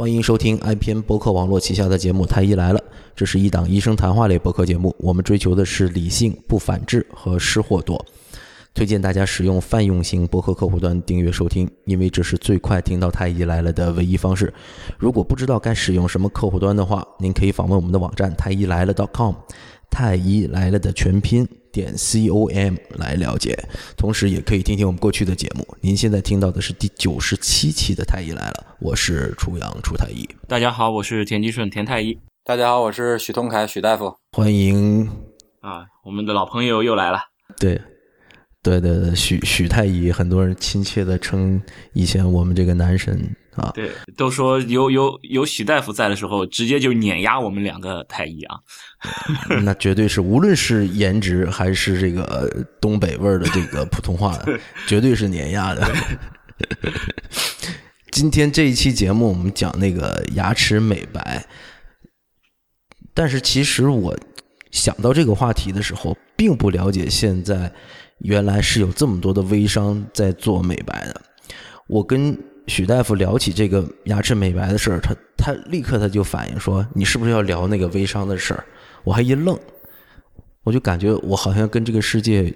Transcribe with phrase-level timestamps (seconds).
[0.00, 2.78] 欢迎收听 iPN 博客网络旗下的节目《太医来了》，
[3.14, 4.96] 这是一档医生谈话类博客节目。
[4.98, 8.02] 我们追求的是理性、不反制和失货多。
[8.72, 14.50] 推荐大家使用泛用型博客客户端订阅收听，因为这是最快听到《太医来了》的唯一方式。
[14.96, 19.34] 如果不知道该使用什么客户端的话，您可以访问我们的网站太医来了 .com，
[19.90, 23.58] 太医来了的全拼点 com 来了解。
[23.96, 25.66] 同时，也可以听听我们过去的节目。
[25.80, 34.14] 您现在听到的是第九十七期的《太医来了》，我是楚阳楚太医，大家好，我是田吉顺田太医大家好，我是许东凯许大夫。
[34.32, 35.08] 欢迎。
[35.60, 37.20] 啊，我们的老朋友又来了。
[37.58, 37.78] 对，
[38.62, 41.60] 对对对，许许太医，很多人亲切的称
[41.92, 43.70] 以前我们这个男神啊。
[43.74, 48.58] 对，都说有有有许大夫在的时候，直接就碾压我们两个太医啊。
[49.64, 52.48] 那绝对是，无论是颜值还是这个呃
[52.80, 54.38] 东北味儿的这个普通话，
[54.86, 55.86] 绝对是碾压的。
[58.10, 61.46] 今天这一期节目，我们讲那个牙齿美白，
[63.14, 64.18] 但是其实我
[64.70, 67.72] 想到这个话题的时候，并不了解现在
[68.18, 71.22] 原来是有这么多的微商在做美白的。
[71.86, 72.36] 我跟
[72.70, 78.64] 许大夫聊起这个牙齿美白的事儿，他他立刻他就反应说：“你是不是要聊那个微商的事儿？”
[79.04, 79.58] 我还一愣，
[80.62, 82.54] 我就感觉我好像跟这个世界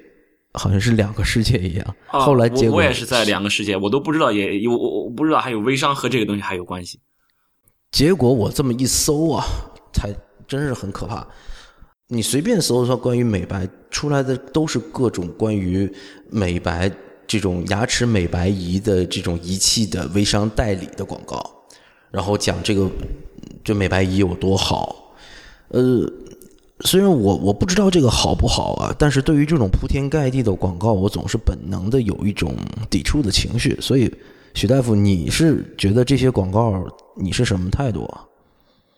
[0.53, 1.97] 好像是两个世界一样。
[2.07, 7.01] 啊后来结果我我也是在两个世界，我都不知道也有我我不知道还有微商和这个东西还有关系。
[7.91, 9.45] 结果我这么一搜啊，
[9.93, 10.15] 才
[10.47, 11.27] 真是很可怕。
[12.09, 15.91] 你随便搜搜关于美白出来的都是各种关于
[16.29, 16.91] 美白
[17.27, 21.45] 这种牙齿美白仪的这种仪器的微商代理的广告，
[22.11, 22.91] 然后讲这个
[23.63, 25.15] 这美白仪有多好。
[25.69, 26.09] 呃，
[26.81, 32.55] 虽然我我不知道这个好不好啊，但是对于这种铺天盖地的广告，我总是本能的有一种
[32.89, 33.77] 抵触的情绪。
[33.81, 34.13] 所以，
[34.55, 38.25] 许大夫，你是觉得这些广告你是什么态度啊？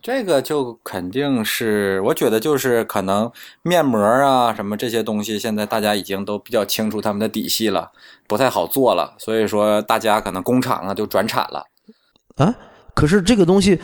[0.03, 3.29] 这个就肯定是，我觉得就是可能
[3.63, 7.91] 面膜啊什么这些东西，现在大家已经都比较清楚他们的底细了，
[8.29, 11.65] 不太好做了，所以说大家可能工厂啊就转产了。
[12.37, 12.55] 啊，
[12.95, 13.81] 可是这个东西，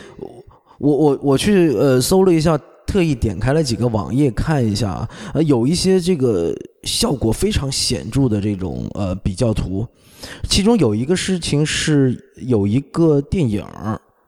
[0.78, 2.56] 我我我去呃搜了一下，
[2.87, 9.84] 特意点开了几个网页看一下，呃有一些这个效果非常显著的这种呃比较图，
[10.49, 13.67] 其中有一个事情是有一个电影。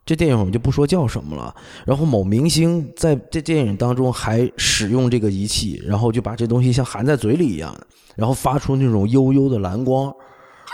[0.07, 1.55] 这电影我们就不说叫什么了，
[1.87, 7.75] 然后某明星在这电影当中还使用这个仪器，然后就把这东西像含在嘴里一样，
[8.15, 10.15] 然后发出那种悠悠的蓝光，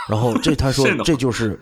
[0.09, 1.57] 然后这他说 这就是，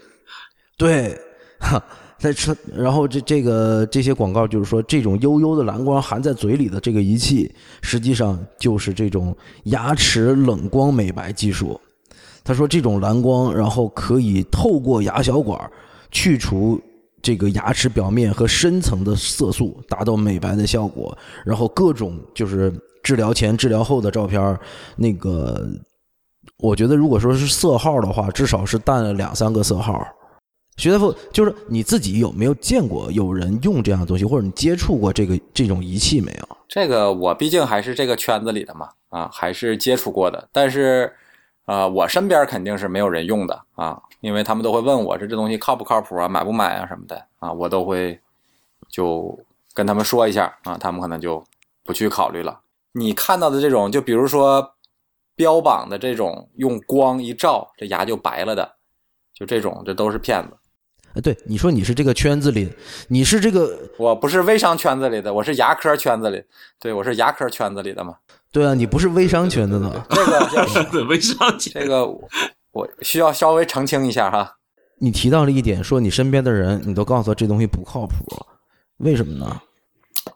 [0.78, 1.16] 对，
[1.60, 1.80] 哈，
[2.18, 11.80] 在吃，然后这这个这些广告就是说，这种悠悠的蓝光含在嘴里的这个仪器，实际上就是这种牙齿冷光美白技术。
[12.44, 15.70] 他说，这种蓝光，然后可以透过牙小管
[16.10, 16.82] 去除
[17.22, 21.18] 这个牙齿表面和深层的色素，达到美白的效果。
[21.46, 24.58] 然后各种就是治疗前、治疗后的照片，
[24.96, 25.68] 那个
[26.58, 30.06] 我觉得如果说是色号的话，至少是淡了两三个色号。
[30.78, 36.58] 徐大夫，就是你自己有没有见过有人用这样的东西，或者你接触过这个这种仪器没有？
[36.70, 41.12] 这个我毕竟还是这个圈子里的嘛，啊，还是接触过的，但是，
[41.70, 48.20] 啊、我身边肯定是没有人用的啊，因为他们都会问我这这东西靠不靠谱啊，买不买啊什么的啊，我都会
[48.90, 49.38] 就
[49.76, 51.44] 跟他们说一下啊，他们可能就
[51.86, 52.60] 不去考虑了。
[52.94, 54.74] 你看到的这种，就比如说
[55.36, 58.78] 标榜的这种用光一照这牙就白了的，
[59.36, 60.58] 就这种，这都是骗子。
[61.14, 62.74] 呃，对，你说你是这个圈子里，
[63.10, 66.44] 你是这个，我不是微商圈子里的，我是牙科圈子里，
[66.80, 68.16] 对我是牙科圈子里的嘛。
[68.52, 70.06] 对啊，你不是微商圈子的，
[70.74, 72.30] 这个微商圈这个我
[72.72, 74.58] 我需要稍微澄清一下哈。
[74.98, 78.26] 你提到了一点，说你身边的人，你都告诉他这东西不靠谱，
[78.98, 79.62] 为什么呢？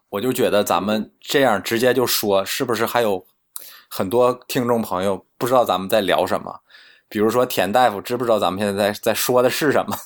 [0.08, 3.26] 我就觉得咱们这样直接就说，是不是还有
[3.88, 6.60] 很多听众朋友不知道咱们在聊什么？
[7.08, 9.96] 比如说田大夫，知不知道咱们现在在在说的是什么？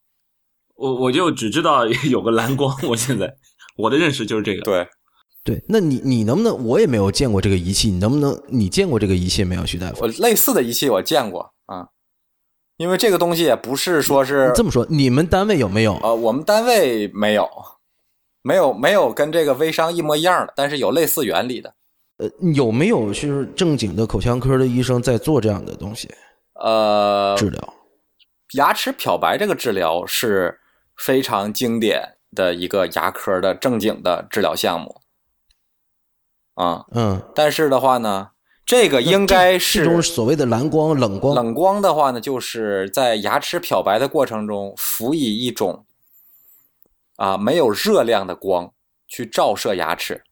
[0.76, 3.36] 我我就只知道有个蓝光，我现在
[3.76, 4.62] 我的认识就是这个。
[4.62, 4.88] 对，
[5.42, 6.66] 对，那你你能不能？
[6.66, 8.40] 我也没有见过这个仪器，你能不能？
[8.48, 10.02] 你见过这个仪器没有，徐大夫？
[10.02, 11.88] 我类似的仪器我见过啊，
[12.76, 15.96] 因为这个东西也不是说是这么说，你们单位有没有？
[16.02, 17.48] 呃，我们单位没有，
[18.42, 21.74] 没有没有跟这个微商一模一样的，但是有类似原理的。
[22.18, 26.06] 呃，有没有就是正经的口腔科的医生在做这样的东西
[26.62, 27.74] 呃，治疗？
[28.54, 30.60] 牙齿漂白这个治疗是
[30.98, 34.99] 非常经典的一个牙科的正经的治疗项目
[36.60, 36.84] 啊。
[36.92, 38.30] 嗯，但是的话呢，
[38.66, 45.86] 这个应该这种是所谓的蓝光、冷光，冷光的话呢，就是在牙齿漂白的过程中辅以一种
[47.16, 48.72] 啊没有热量的光
[49.08, 50.22] 去照射牙齿，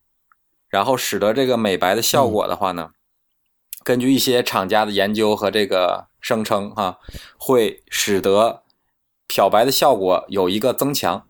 [0.68, 2.90] 然后使得这个美白的效果的话呢，
[3.82, 6.98] 根据一些厂家的研究和这个声称哈、
[7.38, 8.62] 会使得
[9.26, 11.24] 漂白的效果有一个增强。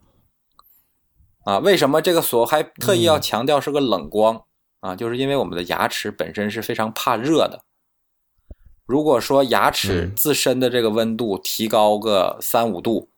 [1.44, 4.42] 啊，为什么这个所还特意要强调是个冷光、
[4.80, 4.94] 啊？
[4.94, 7.62] 就是因为我们的牙齿本身是非常怕热的。
[8.86, 13.08] 如果说牙齿嗯自身的这个温度提高个三五度，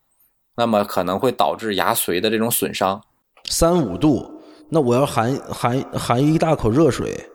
[0.57, 3.01] 那么可能会导致牙髓的这种损伤。
[3.45, 7.29] 三五度，那我要含含含一大口热水，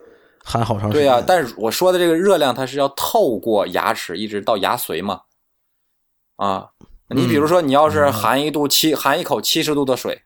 [0.44, 1.02] 含好长时间。
[1.02, 5.22] 对呀、但是我说的这个热量，它是要透过牙齿一直到牙髓嘛。
[6.36, 6.68] 啊，
[7.08, 10.22] 你比如说，你要是含一度七含一口七十度的水，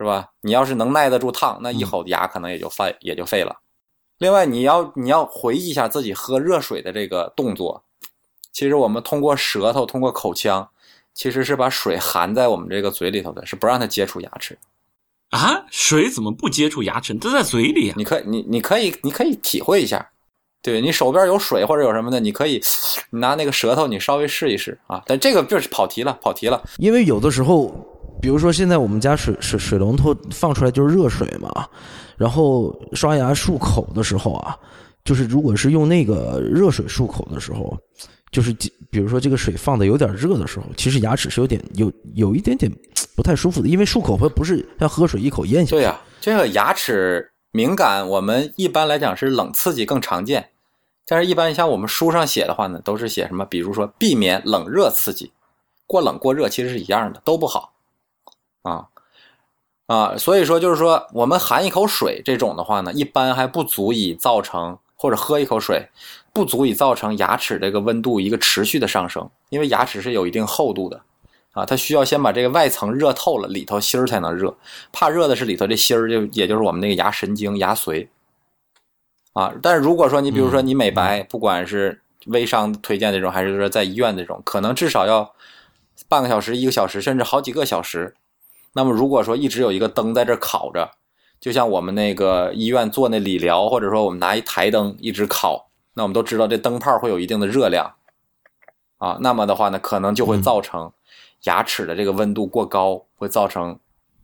[0.00, 0.30] 是吧？
[0.40, 3.54] 你要是能耐得住烫，那一口牙可能也就废也就废了。
[4.16, 7.84] 另外，你要你要回忆一下自己喝热水的这个动作。
[8.50, 10.66] 其实我们通过舌头，通过口腔，
[11.12, 14.58] 其实是把水含在我们这个嘴里头的，是不让它接触牙齿。
[15.28, 17.12] 啊，水怎么不接触牙齿？
[17.12, 17.94] 都在嘴里啊！
[17.98, 20.10] 你可以你你可以你可以体会一下，
[20.62, 22.60] 对你手边有水或者有什么的，你可以
[23.10, 25.02] 你拿那个舌头你稍微试一试啊。
[25.06, 26.62] 但这个就是跑题了，跑题了。
[26.78, 27.72] 因为有的时候，
[28.20, 31.66] 比如说现在我们家水水水龙头放出来就是热水嘛，
[32.16, 34.56] 然后刷牙漱口的时候啊，
[35.04, 37.76] 就是如果是用那个热水漱口的时候，
[38.30, 38.52] 就是
[38.90, 42.70] 比如说这个水放的有点热的时候，其实牙齿是有点有有一点点
[43.16, 45.76] 不太舒服的，因为漱口不是要喝水一口咽下去。
[45.76, 50.50] 对呀、这个牙齿敏感，我们一般来讲是冷刺激更常见，
[51.06, 53.44] 但是一般像我们书上写的话呢，都是写什么？
[53.44, 55.32] 比如说避免冷热刺激，
[55.86, 57.72] 过冷过热其实是一样的，都不好
[58.62, 58.86] 啊
[59.86, 65.88] 啊，所以说就是说我们含一口水这种的话呢，一般还不足以造成或者喝一口水
[66.32, 71.00] 不足以造成牙齿这个温度一个持续的上升，因为牙齿是有一定厚度的。
[71.52, 74.56] 啊，它需要先把这个外层热透了，里头芯儿才能热。
[74.92, 78.06] 怕热的是里头这芯儿，就也就是我们那个牙神经、牙髓。
[79.32, 85.34] 啊，但是如果说你比如说你美白，不管是微商推荐这种，还是说在医院这种，可能至少要
[86.08, 88.14] 半个小时、一个小时，甚至好几个小时。
[88.72, 90.90] 那么如果说一直有一个灯在这儿烤着，
[91.40, 97.94] 就像我们那个医院做那理疗，或者说我们拿一台灯一直烤，那我们都知道这灯泡会有一定的热量。
[98.98, 100.92] 啊，那么的话呢，可能就会造成
[101.44, 103.78] 牙齿的这个温度过高，会造成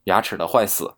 [0.04, 0.92] 牙齿的坏死。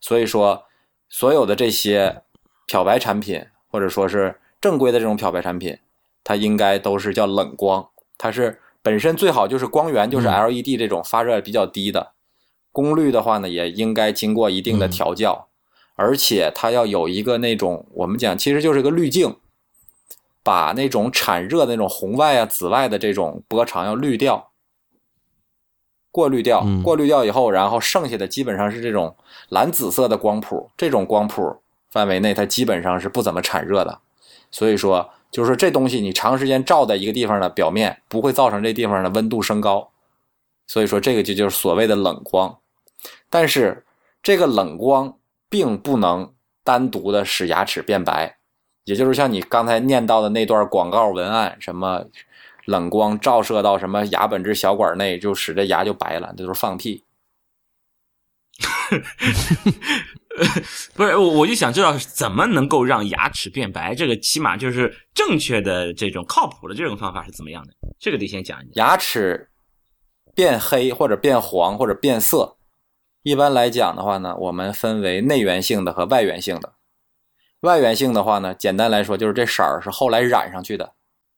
[0.00, 0.64] 所以说，
[1.10, 2.22] 所有的这些
[2.66, 5.78] 漂白产品，或者说是正规的这种漂白产品，
[6.24, 7.86] 它应该都是叫冷光，
[8.16, 12.11] 它是本身最好就是光源就是 LED 这种发热比较低的，
[12.72, 15.46] 功率的话呢，也应该经过一定的调教，
[15.94, 19.36] 而且它要有一个那种我们讲其实就是一个滤镜。
[20.44, 24.50] 把那种产热的那种红外啊、紫外的这种波长要滤掉，
[26.10, 26.82] 过滤掉，嗯。
[26.82, 29.14] 过滤掉以后，然后剩下的基本上是这种
[29.50, 31.58] 蓝紫色的光谱，这种光谱
[31.92, 34.00] 范围内它基本上是不怎么产热的，
[34.50, 39.92] 所以说就是说这东西你长时间照在一个地方的表面，不会造成这地方的温度升高，
[40.66, 42.58] 所以说这个就就是所谓的冷光，
[43.28, 43.84] 但是
[44.22, 45.18] 这个冷光
[45.48, 48.38] 并不能单独的使牙齿变白。
[48.84, 52.04] 也就是像你刚才念到的那段广告文案，什么
[52.64, 57.04] 冷光照射到什么牙本质小管内，就使这牙就白了，这都是放屁。
[60.94, 67.72] 不是，我我就想知道怎么能够让牙齿变白，这个起码就是正确的这种靠谱的这种方法是怎么样的？
[68.00, 68.86] 这个得先讲一讲。
[68.86, 69.48] 牙齿
[70.34, 72.56] 变黑或者变黄或者变色，
[73.22, 76.72] 一般来讲的话呢，我们分为内源性的和外源性的。
[77.60, 80.92] 外源性的话呢，简单来说就是这色儿是后来染上去的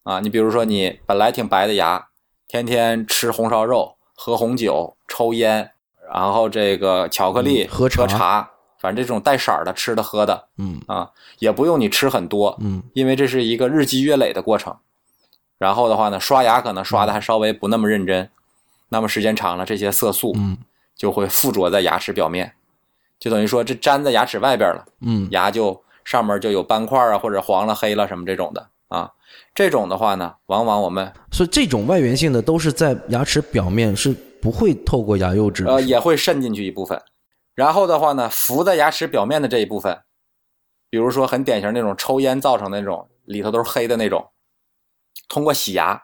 [0.05, 0.21] 啊。
[0.21, 2.09] 你比如说你本来挺白的牙，
[2.49, 5.73] 天天吃红烧肉、喝红酒、抽烟，
[6.11, 8.50] 然后这个巧克力、嗯喝茶茶，
[8.81, 14.75] 反正这种带色儿的吃的喝的嗯啊，也不用你吃很多，嗯因为这是一个日积月累的过程。
[15.59, 18.31] 然后的话呢，刷牙可能刷的还稍微不那么认真，
[18.88, 20.57] 那么时间长了，这些色素嗯
[20.97, 22.55] 就会附着在牙齿表面，
[23.19, 29.13] 就等于说这粘在牙齿外边了，嗯牙就上面就有斑块啊，或者黄了、黑了什么这种的啊。
[29.55, 35.73] 这种的话呢，往往我们所以这种外源性的都是在牙齿表面，是不会透过牙釉质的。
[35.73, 37.01] 呃也会渗进去一部分。
[37.55, 40.03] 然后的话呢，浮在牙齿表面的这一部分，
[40.91, 44.31] 比如说很典型那种抽烟造成的那种里头都是黑的那种，
[45.29, 46.03] 通过洗牙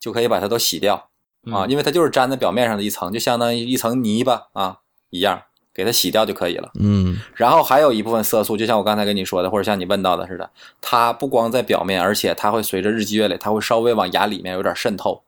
[0.00, 1.07] 就可以把它都洗掉
[1.52, 4.78] 啊，嗯因为它就是粘在表面上的一层，就相当于一层泥巴啊
[5.10, 6.70] 一样，给它洗掉就可以了。
[6.78, 10.50] 嗯然后还有一部分色素，就像我刚才跟你说的，或者像你问到的似的，
[10.80, 15.22] 它不光在表面，而且它会随着日积月累，它会稍微往牙里面有点渗透，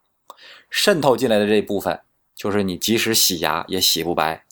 [0.69, 2.01] 渗透进来的这一部分，
[2.35, 4.45] 就是你即使洗牙也洗不白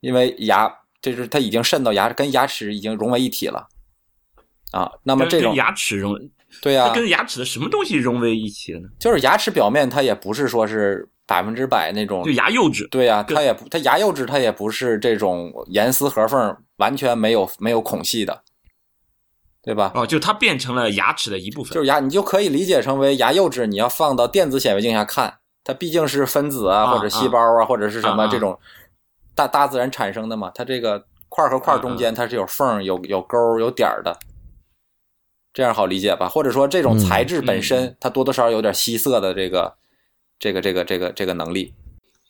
[0.00, 3.68] 因为牙就是它已经渗到牙跟牙齿已经融为一体了
[4.72, 4.90] 啊。
[5.02, 6.16] 那么这种牙齿融，
[6.60, 8.88] 对呀、它跟牙齿的什么东西融为一体了呢？
[8.98, 12.86] 就是牙齿表面它也不是说是百分之百那种就牙釉质。
[12.90, 18.42] 对呀、跟它也不，它牙釉质它也不是这种严丝合缝，完全没有没有孔隙的，
[19.62, 19.92] 对吧？
[19.94, 21.72] 哦，就它变成了牙齿的一部分。
[21.74, 28.58] 就是牙，你就可以理解成为牙釉质，你要放到电子显微镜下看，它毕竟是分子啊，啊或者细胞啊，或者是什么这种
[29.34, 34.18] 大大自然产生的嘛，它这个块儿和块儿中间它是有缝、有有沟儿、有点儿的，
[35.58, 36.28] 这样好理解吧？
[36.28, 39.74] 或者说这种嗯材质本身嗯它多多少少有点吸色的这个
[40.38, 41.74] 这个这个这个这个能力。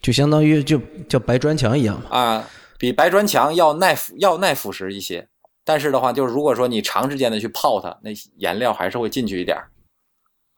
[0.00, 0.80] 就相当于就
[1.10, 2.00] 叫白砖墙一样。
[2.08, 5.28] 啊，比白砖墙要耐腐要耐腐蚀一些。
[5.62, 9.68] 但是的话，就是如果说你长时间的去泡它，那颜料还是会进去一点儿。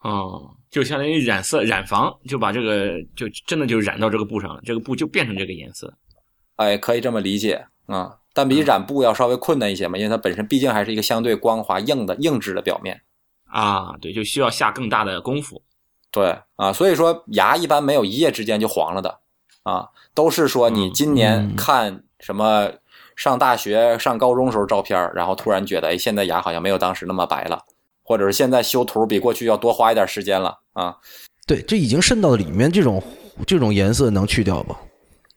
[0.09, 5.93] 哦，就相当于染色染房，就把这个就真的就染到这个布上了，这个布就变成这个颜色。
[6.55, 13.01] 哎，可以这么理解啊、但比染布要稍微困难一些嘛，因为它本身毕竟还是一个相对光滑硬的硬质的表面。
[13.53, 15.61] 啊，对，就需要下更大的功夫。
[16.13, 19.19] 对啊，所以说牙一般没有一夜之间就黄了的
[19.65, 22.71] 啊，都是说你今年嗯看什么
[23.17, 27.61] 上大学、上高中时候照片，然后突然觉得，哎，现在牙好像没有当时那么白了，
[28.05, 30.97] 或者是现在修图比过去要多花一点时间了啊。
[31.47, 33.03] 对，这已经渗到里面，这种
[33.45, 34.79] 这种颜色能去掉吧？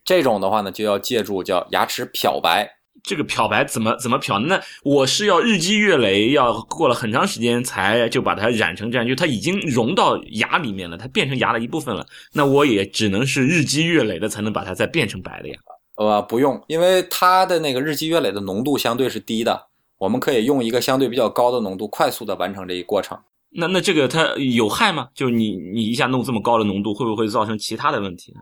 [0.05, 2.69] 这种的话呢，就要借助叫牙齿漂白。
[3.03, 4.39] 这个漂白怎么怎么漂？
[4.39, 12.05] 那我是要日积月累，要过了很长时间才就把它染成这样，就它已经融到牙里面了，它变成牙的一部分了。
[12.31, 15.55] 那我也只能是日积月累的才能把它再变成白的呀。
[15.95, 19.67] 呃，不用，因为它的那个日积月累的浓度相对是低的，
[19.97, 23.17] 我们可以用一个相对比较高的浓度，快速的完成这一过程。
[23.49, 25.09] 那那这个它有害吗？
[25.13, 28.39] 就你你一下弄这么高的浓度，会不会造成其他的问题呢？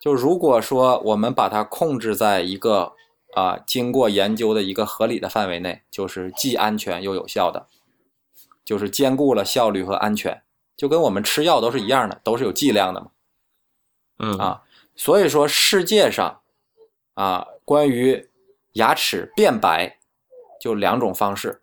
[0.00, 2.92] 就如果说我们把它控制在一个
[3.34, 7.66] 啊、经过研究的一个合理的范围内，就是既安全又有效的，
[8.64, 10.42] 就是兼顾了效率和安全，
[10.76, 13.10] 就跟我们吃药都是一样的，都是有剂量的嘛。
[14.18, 14.64] 嗯啊
[14.96, 16.40] 所以说，世界上
[17.14, 18.28] 啊，关于
[18.72, 20.00] 牙齿变白
[20.60, 21.62] 就两种方式。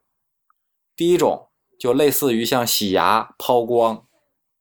[0.95, 4.05] 第一种就类似于像洗牙、抛光，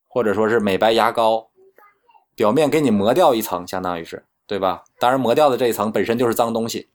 [0.08, 1.50] 或者说是美白牙膏，
[2.34, 4.82] 表面给你磨掉一层，相当于是对吧？
[4.98, 6.88] 当然，磨掉的这一层本身就是脏东西，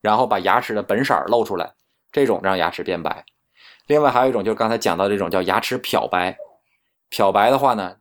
[0.00, 1.72] 然后把牙齿的本色儿露出来，
[2.10, 3.24] 这种让牙齿变白。
[3.86, 6.36] 另外还有一种就是刚才讲到这种叫牙齿漂白，
[7.08, 7.96] 漂白的话呢，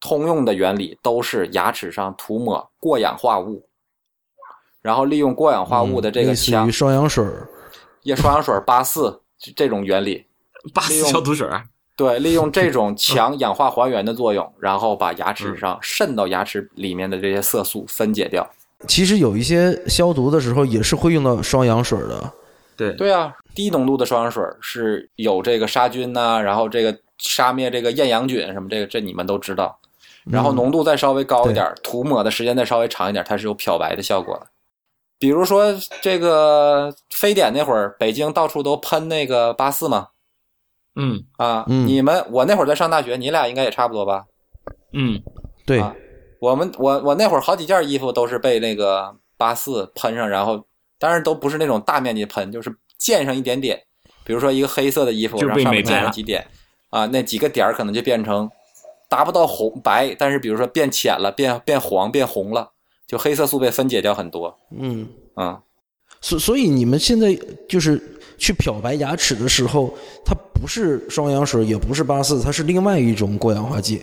[0.00, 3.68] 通用的原理都是牙齿上涂抹过氧化物，
[4.80, 7.48] 然后利用过氧化物的这个强于双氧水儿
[8.04, 9.20] 液双氧水八四
[9.54, 10.26] 这种原理，
[10.72, 11.62] 八四消毒水儿
[11.94, 18.48] 对，利用这种 强氧化还原的作用，然后把牙齿嗯上渗到牙齿里面的这些色素分解掉。
[18.86, 22.32] 其实有一些消毒的时候也是会用到双氧水的。
[22.76, 22.92] 对。
[22.92, 29.76] 对啊，低浓度的双氧水是有这个杀菌呐、然后这个杀灭这个厌氧菌什么，这个这你们都知道。
[30.30, 34.46] 然后浓度再稍微高一点，涂抹的时间再稍微长一点，它是有漂白的效果的。
[35.18, 40.08] 比如说这个非典那会儿，北京到处都喷那个八四嘛，
[40.94, 41.24] 嗯。
[41.38, 41.86] 啊，嗯。
[41.86, 44.26] 你们我那会儿在上大学，你俩应该也差不多吧？
[44.92, 45.20] 嗯。
[45.66, 45.94] 对，啊
[46.40, 50.64] 我们我我那会儿好几件衣服都是被那个八四喷上，然后
[50.98, 53.82] 当然都不是那种大面积喷，就是溅上一点点。
[54.24, 56.46] 比如说一个黑色的衣服，就然后上面溅被美白了上几点，
[56.90, 58.50] 啊，那几个点儿可能就变成
[59.08, 62.72] 达不到红白，但是比如说变浅了，变变黄，变红了，
[63.06, 64.54] 就黑色素被分解掉很多。
[64.70, 65.62] 嗯，啊，
[66.20, 67.34] 所所以你们现在
[67.66, 74.02] 就是去漂白牙齿的时候，它不是双氧水，也不是八四，它是另外一种过氧化剂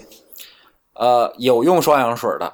[0.95, 2.53] 呃，有用双氧水的，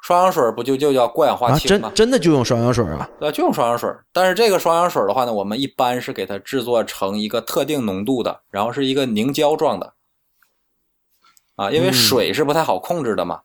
[0.00, 1.92] 双氧水不就就叫过氧化氢吗？
[1.94, 3.08] 真的就用双氧水啊？
[3.20, 9.92] 对，就用双氧水，但是这个双氧水的话呢，我们一般是给它制作成一个特定浓度的，然后是一个凝胶状的，
[11.56, 11.92] 啊，因为嗯。
[11.92, 13.40] 水是不太好控制的嘛，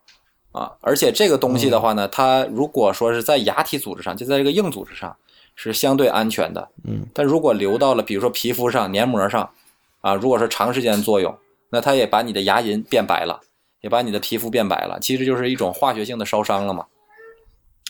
[0.51, 5.15] 啊，而且这个东西的话呢，它如果说是在牙体组织上，就在这个硬组织上
[5.55, 9.49] 是相对安全的，嗯，但如果流到了比如说皮肤上、黏膜上，
[10.01, 11.37] 啊，如果说长时间作用，
[11.69, 13.41] 那它也把你的牙龈变白了，
[13.81, 16.85] 也把你的皮肤变白了，其实就是一种化学性的烧伤了嘛，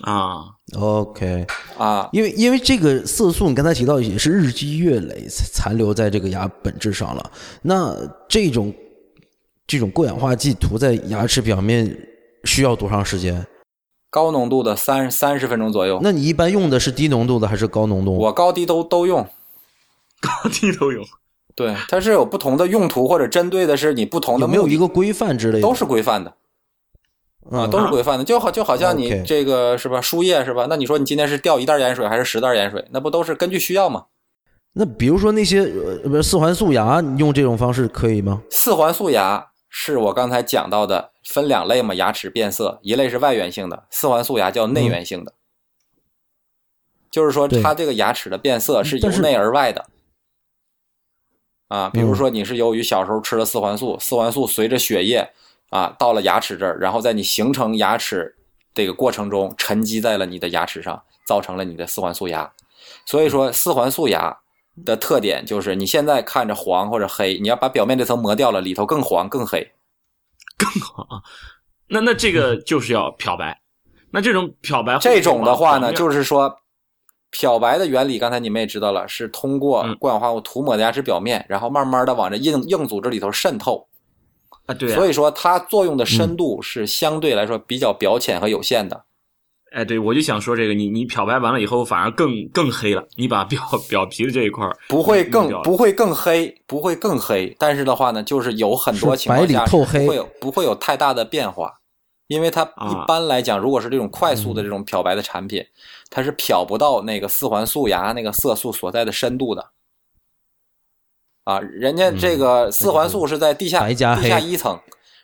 [0.03, 0.46] 啊
[0.77, 7.96] ，OK，啊，因为因为这个色素你刚才提到也是日积月累残留在这个牙本质上了，那
[8.27, 8.74] 这种
[9.65, 11.98] 这种过氧化剂涂在牙齿表面
[12.44, 13.46] 需要多长时间？
[14.10, 16.00] 高浓度的三三十分钟左右。
[16.01, 18.17] 那你一般用的是低浓度的还是高浓度？
[18.17, 19.22] 我高低都都用，
[20.22, 21.01] 高低都有。
[21.58, 25.62] 对，它是有不同的用途，或者针对的是你不同的目的，有没有一个规范之类的？
[25.62, 26.30] 都是规范的。
[27.50, 30.68] 啊，嗯都是规范的，就好就好像你这个是吧，输液是吧？
[30.70, 32.86] 那你说你今天是掉一袋盐水还是十袋盐水？
[32.92, 34.06] 那不都是根据需要吗？
[34.74, 38.44] 那比如说那些呃不是四环素牙，你用这种方式可以吗？
[38.52, 45.34] 四环素牙是我刚才讲到的，分两类嘛，牙齿变色，一类是外源性的，四环素牙叫内源性的，
[47.10, 49.86] 就是说它这个牙齿的变色是由内而外的。
[51.68, 55.30] 啊，比如说你是由于小时候吃了四环素，四环素随着血液
[55.70, 58.36] 啊到了牙齿这儿，然后在你形成牙齿
[58.74, 62.52] 这个过程中沉积在了你的牙齿上，造成了你的四环素牙。
[63.06, 64.38] 所以说四环素牙
[64.86, 69.72] 的特点就是你现在看着黄或者黑，你要把表面这层磨掉了，里头更黄更黑。
[70.58, 71.22] 更黄
[71.88, 73.62] 那那这个就是要漂白。
[74.10, 76.60] 那这种漂白，这种的话呢，就是说
[77.32, 83.88] 漂白的原理，刚才你们也知道了，是通过嗯过氧化物涂抹在牙齿表面，然后慢慢的往这硬硬组织里头渗透。
[84.66, 89.04] 啊，对啊，所以说它作用的深度是相对来说比较表浅和有限的。
[89.72, 93.06] 哎，对，我就想说这个，你你漂白完了以后，反而更更黑了。
[93.16, 101.80] 你把表表皮的这一块儿不会更不会更黑，不会更黑，但是的话呢，就是有很多情况下透黑是不会有不会有太大的变化，
[102.28, 105.66] 因为它啊一般来讲，如果是这种快速的这种漂白的产品，
[106.10, 109.70] 它是漂不到那个四环素牙那个色素所在的深度的。
[111.46, 114.78] 啊，人家这个四环素是在地下、地下一层，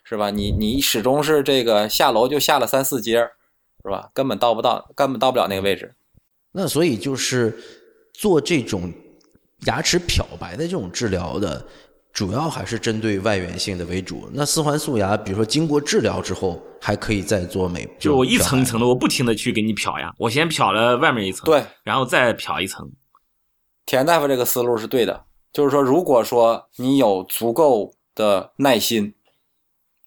[0.04, 0.30] 是吧？
[0.30, 3.18] 你你始终是这个下楼就下了三四阶，
[3.82, 4.10] 是吧？
[4.14, 5.94] 根本到不到，根本到不了那个位置。
[6.52, 7.58] 那所以就是
[8.14, 8.90] 做这种
[9.66, 11.66] 牙齿漂白的这种治疗的，
[12.14, 14.30] 主要还是针对外源性的为主。
[14.32, 20.14] 那四环素牙，比如说经过治疗之后，还可以再做美，就我一层一层的，我不停的去给你漂呀。
[20.16, 22.88] 我先漂了外面一层，对，然后再漂一层。
[23.84, 29.14] 田大夫这个思路是对的，就是说，如果说你有足够的耐心，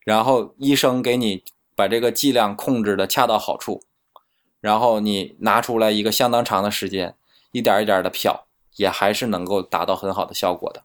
[0.05, 1.43] 然后医生给你
[1.75, 3.83] 把这个剂量控制的恰到好处，
[4.61, 7.15] 然后你拿出来一个相当长的时间，
[7.51, 8.47] 一点一点的漂，
[8.77, 10.83] 也还是能够达到很好的效果的。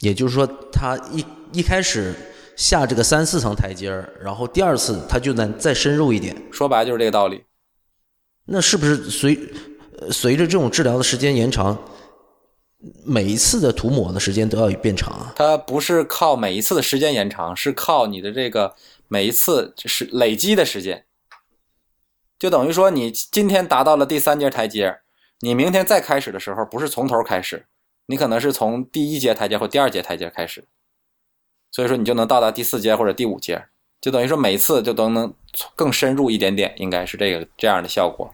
[0.00, 2.14] 也就是说，他一一开始
[2.56, 6.36] 下这个三四层台阶儿，然后第二次他就能再深入一点。
[6.52, 7.44] 说白了就是这个道理。
[8.44, 9.38] 那是不是随
[9.98, 11.76] 呃随着这种治疗的时间延长，
[13.04, 15.32] 每一次的涂抹的时间都要变长啊？
[15.36, 18.74] 它不是靠每一次的时间延长，是靠你的这个
[19.08, 21.04] 每一次是累积的时间。
[22.38, 25.00] 就等于说，你今天达到了第三阶台阶，
[25.40, 27.66] 你明天再开始的时候，不是从头开始，
[28.10, 30.66] 你可能是从第一阶台阶或第二阶台阶开始，
[31.70, 33.62] 所以说你就能到达第四阶或者第五阶，
[34.00, 35.32] 就等于说每次就都能
[35.76, 38.32] 更深入一点点，应该是这个这样的效果。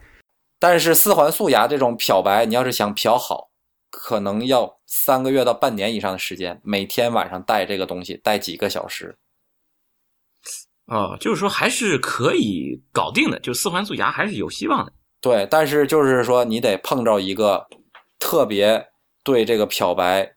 [0.59, 3.49] 但是四环素牙这种漂白，你要是想漂好，
[3.91, 9.17] 可能要三个月到半年以上的时间，每天晚上戴这个东西，戴几个小时。
[10.85, 14.93] 哦，就是说还是可以搞定的，就四环素牙还是有希望的。
[15.19, 17.67] 对，但是就是说你得碰着一个
[18.19, 18.87] 特别
[19.25, 20.35] 对这个漂白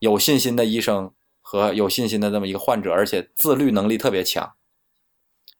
[0.00, 4.52] 有信心的医生和有信心的这么一个患者，而且自律能力特别强。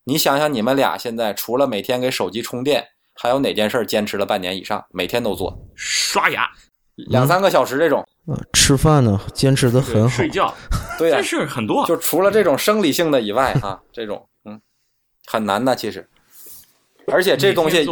[0.05, 6.47] 你想想，你们俩现在除了每天给手机充电，还有哪件事坚持了半年以上，每天都做刷牙、
[6.97, 8.01] 两三个小时这种？
[8.27, 10.53] 啊，吃饭呢坚持的很好睡，觉，
[10.99, 11.87] 对呀、这事儿很多。
[11.87, 14.61] 就除了这种生理性的以外啊，这种嗯
[15.27, 16.09] 很难的，其实。
[17.07, 17.85] 而且这东西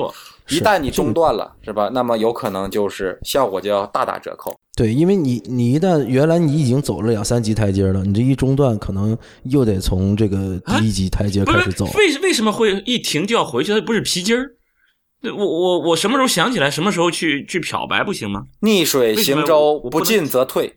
[0.49, 1.89] 一旦你中断了，是吧？
[1.93, 4.59] 那么有可能就是效果就要大打折扣。
[4.77, 11.87] 对，因为你你一旦原来你已经走了两三级台阶了，你这一中断，可能又得从这个第一级台阶开始走。
[11.97, 13.73] 为为什么会一停就要回去？
[13.73, 14.57] 它不是皮筋儿？
[15.23, 18.43] 对我我我什么时候想起来，什么时候去去漂白不行吗？
[18.61, 20.77] 逆水行舟，不进则退。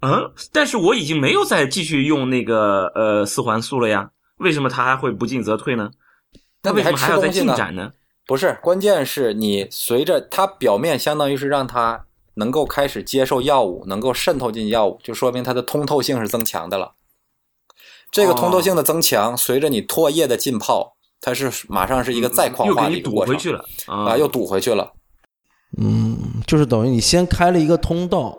[0.00, 5.90] 嗯，但是我已经没有再继续用那个呃四环素了呀，为什么它还会不进则退呢？
[6.62, 7.28] 它为什么还要再？
[7.28, 7.90] 进展呢？
[8.26, 16.94] 不是，关键是你随着它表面，相当于是让它能够开始接受药物，能够渗透进药物，就说明它的通透性是增强的了。
[18.10, 24.92] 这个通透性的增强，随着你唾液的浸泡，它是马上是一个再矿化你的一个过程堵回去了啊啊，又堵回去了。
[25.78, 26.16] 嗯，
[26.46, 28.38] 就是等于你先开了一个通道，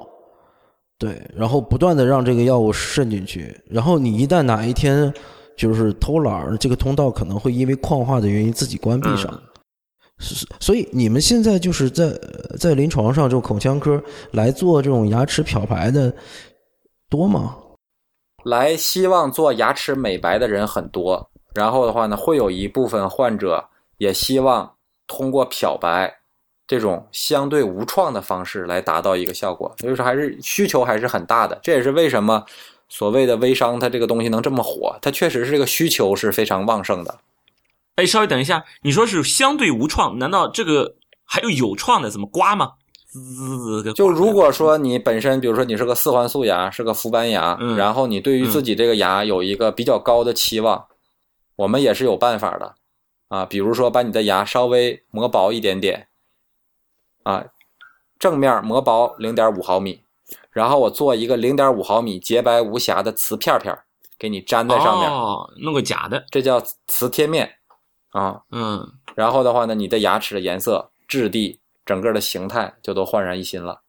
[0.98, 5.14] 对，然后不断的让这个药物渗进去，然后你一旦哪一天
[5.58, 9.42] 就是偷懒儿，这个通道可能会因为矿化的原因自己关闭上。
[10.18, 12.18] 所以你们现在就是在
[12.58, 14.02] 在临床上，这种口腔科
[14.32, 16.14] 来做这种牙齿漂白的
[17.10, 17.58] 多吗？
[18.46, 23.66] 来希望做牙齿美白的人很多，然后的话呢，会有一部分患者
[23.98, 24.72] 也希望
[25.08, 26.20] 通过漂白
[26.68, 31.60] 这种相对无创的方式来达到一个效果，所以说还是需求还是很大的。
[31.62, 32.44] 这也是为什么
[32.88, 37.16] 所谓的微商它这个东西能这么火，它确实是这个需求是非常旺盛的。
[37.96, 42.10] 哎，稍微等一下，你说是相对无创，难道这个还有有创的？
[42.10, 42.74] 怎么刮吗？
[43.08, 50.88] 滋滋滋，就如果说你本身，比如说你是个四环素牙，是个氟斑牙，嗯然后你对于自己这个牙有一个比较高的期望，
[51.56, 52.76] 我们也是有办法的
[53.30, 53.46] 啊。
[53.46, 56.10] 比如说把你的牙稍微磨薄一点点，
[57.24, 57.46] 啊，
[58.20, 60.02] 正面磨薄零点五毫米，
[60.52, 63.86] 然后我做一个零点五毫米洁白无瑕的瓷片片儿
[64.20, 67.55] 给你粘在上面，哦，弄个假的，这叫瓷贴面
[68.16, 68.42] 啊。
[68.52, 73.82] 嗯，然后的话呢，你的牙齿的颜色、质地、整个的形态就都焕然一新了，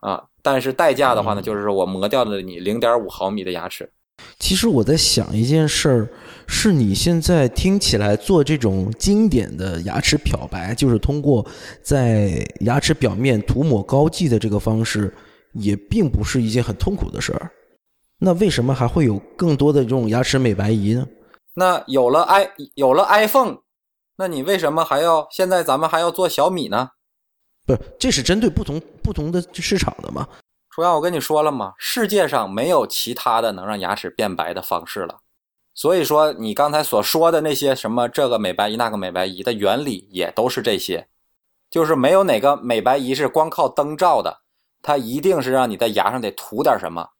[0.00, 0.24] 啊！
[0.42, 3.92] 但是代价的话呢，嗯就是我磨掉了你零点五毫米的牙齿，
[4.38, 6.08] 其实我在想一件事儿，
[6.46, 11.46] 是你现在听起来做这种经典的牙齿漂白，就是通过
[11.82, 15.14] 在牙齿表面涂抹膏剂的这个方式，
[15.52, 17.50] 也并不是一件很痛苦的事儿。
[18.20, 21.06] 那为什么还会有更多的这种牙齿美白仪呢？
[21.58, 23.58] 那有了 i 有了 iPhone，
[24.16, 26.90] 那你为什么还要现在咱们还要做小米呢？
[27.66, 30.28] 不是，这是针对不同不同的市场的嘛？
[30.70, 35.18] 初阳，我跟你说了嘛，世界上没有其他的能让牙齿变白的方式了。
[35.74, 41.08] 所以说，你刚才所说的那些什么这个美白仪、那个美白仪的原理也都是这些，
[41.68, 44.42] 就是没有哪个美白仪是光靠灯照的，
[44.80, 47.10] 它一定是让你在牙上得涂点什么。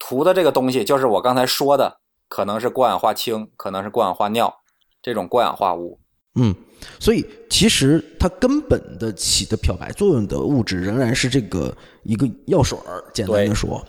[0.00, 4.54] 涂的这个东西就是我刚才说的，可能是过氧化氢，可能是过氧化尿
[5.02, 5.98] 这种过氧化物。
[6.34, 6.54] 嗯，
[7.00, 13.02] 所以其实它根本的起的漂白作用的物质仍然是这个一个药水儿。
[13.12, 13.84] 简单的说，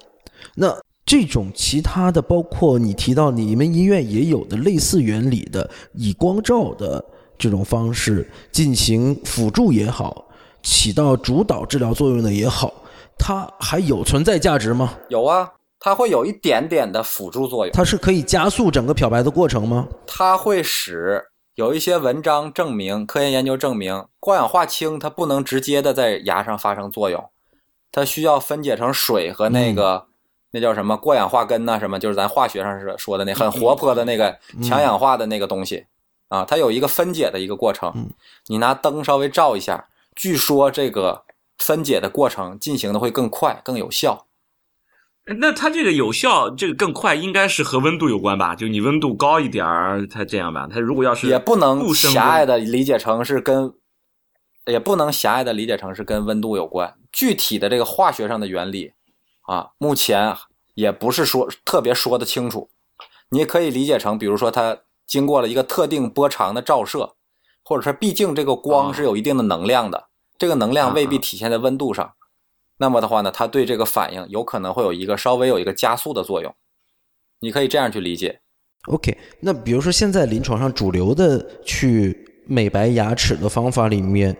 [0.55, 0.75] 那
[1.05, 7.03] 这种其他的，包括你提到你们医院也有的类似原理的以光照的
[7.37, 10.27] 这种方式进行辅助也好，
[10.63, 12.73] 起到主导治疗作用的也好，
[13.17, 14.97] 它还有存在价值吗？
[15.09, 17.71] 有啊，它会有一点点的辅助作用。
[17.73, 19.87] 它是可以加速整个漂白的过程吗？
[20.05, 21.23] 它会使
[21.55, 27.29] 有一些文章证明，科研研究证明，过氧化氢它不能直接的在牙上发生作用，
[27.91, 30.05] 它需要分解成水和那个、
[30.51, 35.85] 那叫什么过氧化根呐、什么，就是咱化学上是说的那很活泼的那个强氧化的那个东西、
[36.27, 38.09] 啊，它有一个分解的一个过程。
[38.47, 41.23] 你拿灯稍微照一下，据说这个
[41.57, 44.25] 分解的过程进行的会更快、更有效。
[45.37, 48.55] 那它这个有效，这个更快，应该是和温度有关吧？
[48.55, 50.67] 就你温度高一点儿，它这样吧。
[50.71, 53.73] 它如果要是也不能狭隘的理解成是跟，
[54.65, 56.95] 也不能狭隘的理解成是跟温度有关。
[57.11, 58.93] 具体的这个化学上的原理
[59.41, 60.35] 啊，目前
[60.73, 62.69] 也不是说特别说得清楚。
[63.29, 67.13] 你也可以理解成，比如说它经过了一个特定波长的照射，
[67.63, 72.13] 或者说毕竟这个光啊是有一定的能量的，这个能量未必体现在温度上。
[72.79, 76.53] 那么的话呢，它对这个反应有可能会有一个稍微有一个加速的作用。
[77.41, 78.39] 你可以这样去理解。
[78.87, 84.35] OK，那比如说现在临床上主流的去美白牙齿的方法里面，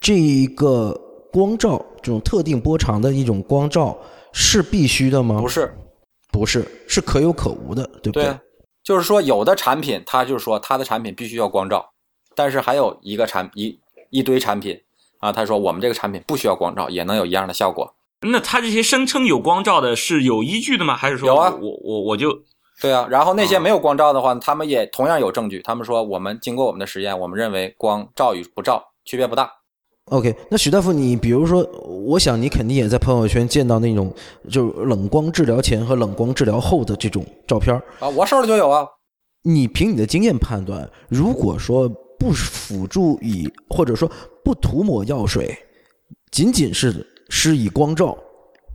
[0.00, 0.92] 这一个
[1.32, 3.98] 光照这种特定波长的一种光照
[4.32, 5.40] 是必须的吗？
[5.40, 5.74] 不是，
[6.30, 8.38] 不是，是可有可无的，对不对对，
[8.84, 11.90] 就是说有的产品，它就是说它的产品必须要光照，
[12.34, 14.78] 但是还有一个产一一堆产品
[15.18, 17.94] 啊，他说我们这个产品不需要光照，也能有一样的效果。
[18.22, 20.96] 那他这些声称有光照的是有依据的吗？
[20.96, 22.36] 还是说有啊我我我就
[22.80, 29.50] 对啊，然后那些没有光照的话，他们也同样有证据，他们说我们经过我们的实验，我们认为光照与不照区别不大。
[30.06, 31.62] OK，那许大夫，你比如说，
[32.06, 34.10] 我想你肯定也在朋友圈见到那种
[34.48, 38.86] 就是冷光治疗前和冷光治疗后的这种照片啊，我手里就有啊。
[39.42, 44.10] 你凭你的经验判断，如果说不辅助以或者说
[44.48, 45.54] 不涂抹药水，
[46.30, 48.16] 仅仅是施以光照，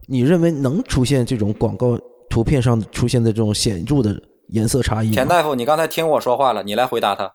[0.07, 1.97] 你认为能出现这种广告
[2.29, 4.15] 图片上出现的这种显著的
[4.49, 5.13] 颜色差异吗？
[5.13, 7.33] 田大夫，你刚才听我说话了，你来回答他。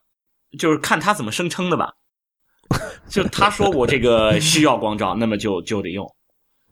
[0.57, 1.94] 就是看他怎么声称的吧？
[3.11, 6.09] 就他说我这个需要光照，那么就 就得用。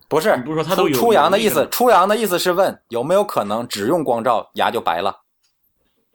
[0.09, 1.66] 不是，不是说他都有出出阳的意思？
[1.68, 5.12] 出阳的意思是问有没有可能只用光照牙就白了？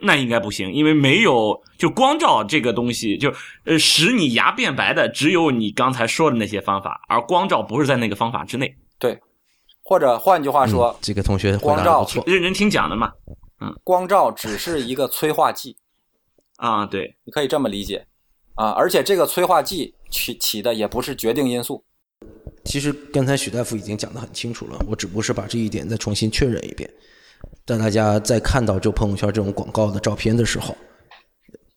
[0.01, 3.33] 那应该不行，因为没有就光照这个东西，就
[3.65, 8.75] 呃使你牙变白的只有你刚才说的那些方法，而光照不是在那个方法之内。
[8.99, 9.19] 对
[9.83, 12.23] 或者换句话说，嗯这个同学回光照答不错。
[12.25, 13.11] 认真听讲的嘛，
[13.59, 15.75] 嗯光照只是一个催化剂，
[16.57, 18.05] 啊，对，你可以这么理解
[18.55, 18.69] 啊。
[18.71, 21.83] 而且这个催化剂起起的也不是决定因素。
[22.63, 26.87] 其实刚才许大夫已经讲得很清楚了，我只不过是把这一点再重新确认一遍，
[27.65, 30.75] 但大家在看到这朋友圈这种广告的照片的时候，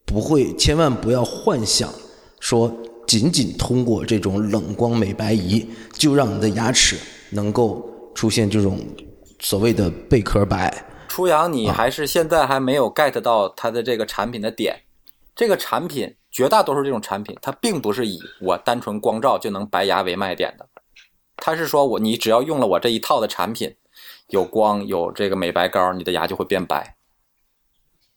[0.05, 1.92] 不会千万不要幻想
[2.40, 2.72] 说
[3.07, 6.96] 仅仅通过这种冷光美白仪就让你的牙齿
[7.31, 8.79] 能够出现这种
[9.40, 10.85] 所谓的贝壳白。
[11.09, 14.81] 初阳，你还是现在还没有 get 到它的这个产品的点。
[15.37, 20.66] 这个产品绝大多数这种产品，它并不是以我单纯光照就能白牙为卖点的，
[21.37, 23.74] 它是说我你只要用了我这一套的产品，
[24.28, 26.96] 有光有这个美白膏，你的牙就会变白。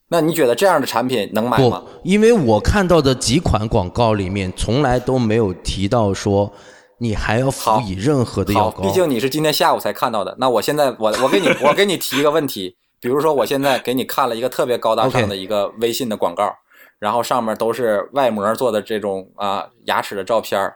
[0.10, 6.54] 那你觉得这样的产品能买吗？，因为我看到的几款广告里面，从来都没有提到说
[7.00, 8.84] 你还要辅好以任何的药，膏。
[8.84, 10.34] 毕竟你是今天下午才看到的。
[10.40, 16.56] 那我现在我我给你我给你提一个问题，比如说我现在给你看了一个特别高大上的一个微信的广告
[17.00, 20.76] 然后上面都是外模做的这种啊牙齿的照片儿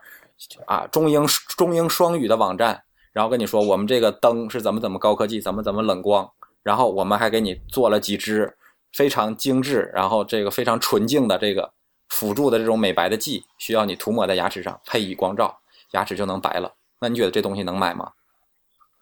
[0.66, 6.32] 啊中英中英双语的网站，然后跟你说我们这个灯是怎么怎么高科技，怎么怎么冷光，
[6.64, 8.58] 然后我们还给你做了几支
[8.94, 11.74] 非常精致，然后这个非常纯净的这个
[12.10, 15.60] 辅助的这种美白的剂，需要你涂抹在牙齿上，配以光照，
[15.92, 16.74] 牙齿就能白了。
[17.00, 18.14] 那你觉得这东西能买吗？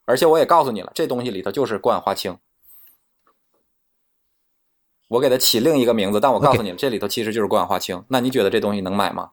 [0.05, 2.37] 而且我也告诉你了，这东西里头就是过氧化氢。
[5.09, 8.03] 我给它起另一个名字，但我告诉你这里头其实就是过氧化氢。
[8.09, 9.31] 那你觉得这东西能买吗？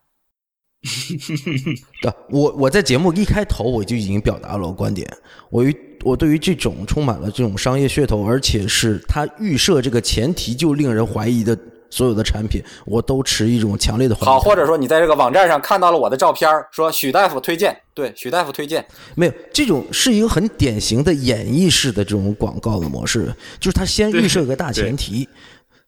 [2.03, 5.11] 对，我我在节目一开头我就已经表达了我观点，
[5.51, 11.59] 我于我对于这种充满了这种商业噱头，而且是它预设这个前提就令人怀疑的
[11.91, 14.25] 所有的产品，我都持一种强烈的怀疑。
[14.27, 25.29] 好，或者说你在这个网站上看到了我的照片，说许大夫推荐，对，许大夫推荐，没有，这种是一个很典型的演绎式的这种广告的模式，就是他先预设一个大前提，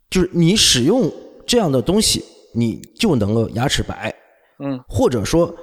[0.09, 1.13] 就是你使用
[1.47, 4.15] 这样的东西，你就能够牙齿白，
[4.59, 5.55] 嗯，或者说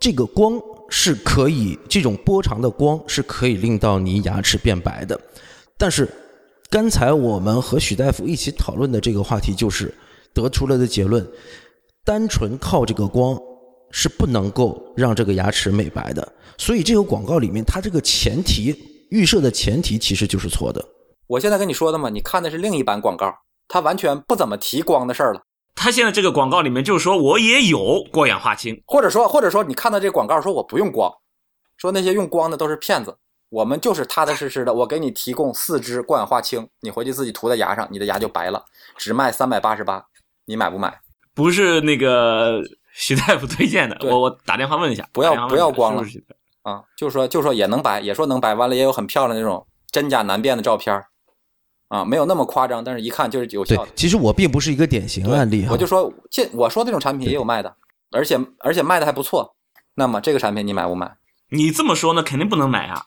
[0.00, 5.18] 这个光是可以，这种波长的光是可以令到你牙齿变白的。
[5.78, 6.08] 但是
[6.70, 9.94] 刚才我们和许大夫一起讨论的这个话题，就是
[10.34, 11.26] 得出了的结论，
[12.04, 13.38] 单纯靠这个光
[13.90, 16.32] 是不能够让这个牙齿美白的。
[16.58, 18.74] 所以这个广告里面，它这个前提
[19.10, 20.84] 预设的前提其实就是错的。
[21.26, 23.32] 我现在跟你说的嘛，你看的是另一版广告，
[23.68, 25.40] 它完全不怎么提光的事儿了。
[25.74, 31.12] 他现在这个广告里面就是说我也有过氧化氢，或者说，或者说你看到这个广告说我不用光，
[31.76, 33.16] 说那些用光的都是骗子，
[33.48, 38.64] 我们就是踏踏实实的，我给你提供四支过氧化氢，你回去自己涂在牙上，你的牙就白了，
[38.96, 40.04] 只卖三百八十八，
[40.44, 41.00] 你买不买？
[41.34, 46.04] 不是那个徐大夫推荐的，我我打电话问一下，不要不要光了。
[46.62, 51.06] 啊，就说就说也能白，也说能白，完了也有很漂亮那种真假难辨的照片儿
[51.92, 57.76] 啊，没有那么夸张，但是一看就是有对效的。，其实我并不是一个典型对案例，我就说这我说这种产品也有卖的，
[58.12, 59.54] 而且而且卖的还不错。
[59.94, 61.14] 那么这个产品你买不买？
[61.50, 63.04] 你这么说呢，肯定不能买啊！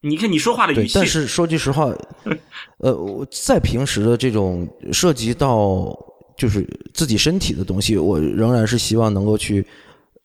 [0.00, 1.92] 你看你说话的语，气，但是说句实话，
[2.80, 5.94] 呃，我在平时的这种涉及到
[6.38, 9.66] 就是自己身体的东西，我仍然是希望能够去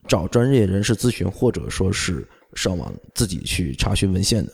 [0.07, 4.53] 找专业人士咨询，或者说是上网自己去查询文献的。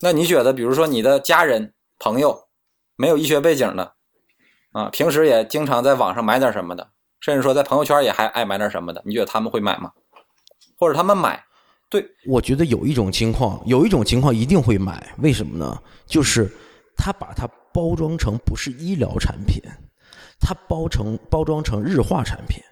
[0.00, 2.44] 那你觉得，比如说你的家人、朋友
[2.96, 3.94] 没有医学背景的，
[4.72, 6.88] 啊，平时也经常在网上买点什么的，
[7.20, 9.90] 甚至说在朋友圈也还爱买点什么的，你觉得他们会买吗？
[10.78, 11.44] 或者他们买，
[11.90, 15.82] 对，我觉得有一种情况，有一种情况一定会买，为什么呢？
[16.06, 16.48] 就是
[16.96, 19.60] 他把它包装成不是医疗产品，
[20.38, 22.62] 它包成包装成日化产品，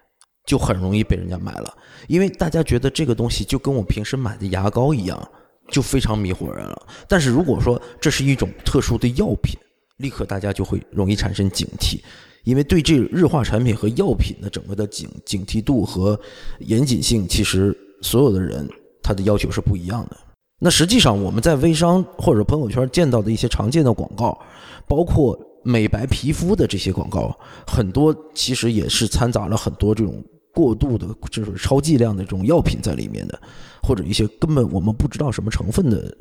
[0.45, 5.31] 就很容易被人家买了，因为大家觉得这个东西就跟我平时买的牙膏一样，
[5.69, 6.87] 就非常迷惑人了。
[7.09, 9.59] 但是如果说这是一种特殊的药品，
[9.99, 12.01] 立刻大家就会容易产生警惕，
[12.45, 16.19] 因为对这日化产品和药品的整个的警警惕度和
[16.61, 18.69] 严谨性，其实所有的人
[19.03, 20.17] 他的要求是不一样的。
[20.59, 24.39] 那实际上我们在微商或者朋友圈见到的一些常见的广告，
[24.87, 30.25] 包括美白皮肤的这些广告，很多其实也是掺杂了很多这种
[30.57, 33.39] 过度的，就是超剂量的这种药品在里面的，
[33.83, 36.17] 或者一些根本我们不知道什么成分的，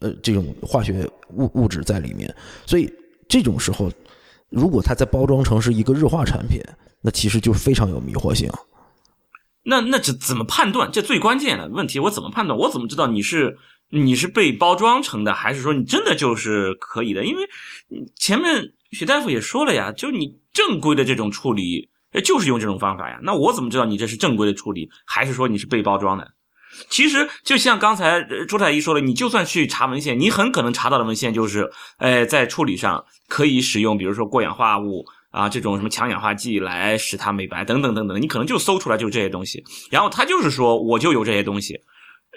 [0.00, 2.34] 呃，这种化学物物质在里面。
[2.64, 2.90] 所以
[3.28, 3.92] 这种时候，
[4.48, 6.62] 如果它再包装成是一个日化产品，
[7.02, 8.50] 那其实就非常有迷惑性。
[9.62, 10.90] 那那这怎么判断？
[10.90, 12.58] 这最关键的问题，我怎么判断？
[12.58, 13.58] 我怎么知道你是
[13.90, 17.26] 你是被包装成的，还是说你真的就是可以的？
[17.26, 17.42] 因为
[18.16, 23.18] 前面许大夫也说了呀，就你正规的这种处理，哎，就是用这种方法呀。
[23.22, 26.26] 那我怎么知道你这是正规的处理，还是说你是被包装的？
[26.88, 31.68] 其实就像刚才朱太医说的，你就算去查文献，你很可能查到的文献就是，
[31.98, 41.76] 呃，在处理上可以使用，比如说过氧化物啊这种什么强氧化剂来使它美白等等等等，你可能就搜出来就是这些东西，然后他就是说我就有这些东西，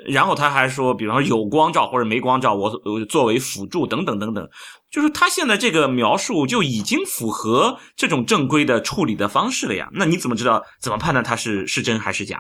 [0.06, 4.50] 然后他还说，比方说有光照或者没光照，我我作为辅助等等等等，
[4.92, 9.90] 就是他现在这个描述就已经符合这种正规的处理的方式了呀。
[9.94, 12.40] 那你怎么知道怎么判断它是是真还是假？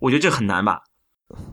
[0.00, 0.82] 我觉得这很难吧。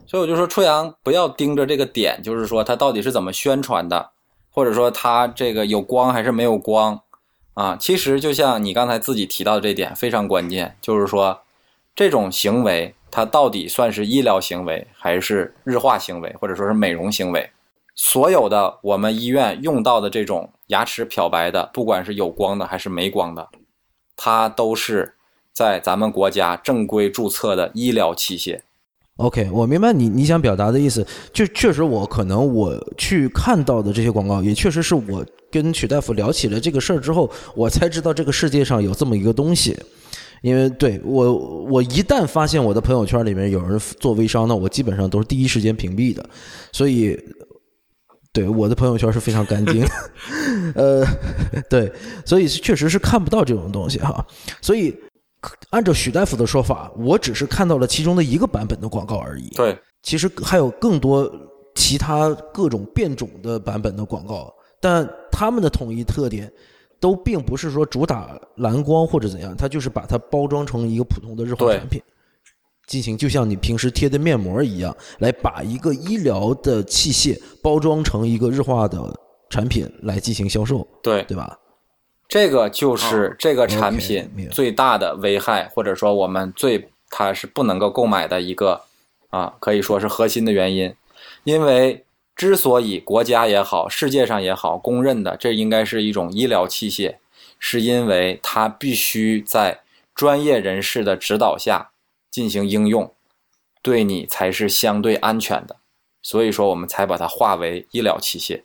[0.06, 4.10] 所以我就说，初阳不要盯着这个点，就是说它到底是怎么宣传的，
[4.50, 7.00] 或者说它这个有光还是没有光
[7.54, 7.76] 啊？
[7.76, 11.40] 其实就像你刚才自己提到的这点非常关键，就是说
[11.96, 17.48] 这种行为它到底算是医疗行为还是日化行为，或者说是美容行为？
[17.94, 23.46] 所有的我们医院用到的这种牙齿漂白的，不管是有光的还是没光的，
[24.16, 25.12] 它都是
[25.52, 28.58] 在咱们国家正规注册的医疗器械。
[29.16, 39.78] OK，我明白你你想表达的意思，就确实我可能我去看到的这些广告，也确实是我跟曲大夫聊起了这个事儿之后，我才知道这个世界上有这么一个东西。
[40.42, 46.22] 因为对我我一旦发现我的朋友圈里面有人做微商，那我基本上都是第一时间屏蔽的，
[46.70, 47.18] 所以
[48.32, 49.82] 对我的朋友圈是非常干净。
[50.76, 51.02] 呃，
[51.70, 51.90] 对，
[52.26, 54.26] 所以确实是看不到这种东西哈，
[54.60, 54.94] 所以。
[55.70, 59.48] 按照许大夫的说法，我只是看到了其中的一个版本的广告而已。
[59.56, 61.28] 对，其实还有更多
[61.74, 66.48] 其他各种变种的版本的广告，但他们的统一特点
[67.02, 72.00] 都并不是说主打蓝光或者怎样，它就是把它包装成一个普通的日化产品，
[72.86, 79.00] 进行就像你平时贴的面膜一样，来把一个医疗的器械包装成一个日化的
[79.50, 81.58] 产品来进行销售，对，对吧？
[82.28, 88.80] 这个就是这个产品最大的危害，或者说我们最它是不能够购买的一个
[89.30, 90.94] 啊，可以说是核心的原因。
[91.42, 92.04] 因为
[92.42, 97.18] 之所以国家也好，世界上也好公认的这应该是一种医疗器械，
[97.60, 101.92] 是因为它必须在专业人士的指导下
[102.32, 103.14] 进行应用，
[103.80, 105.76] 对你才是相对安全的。
[106.20, 108.64] 所以说，我们才把它划为医疗器械。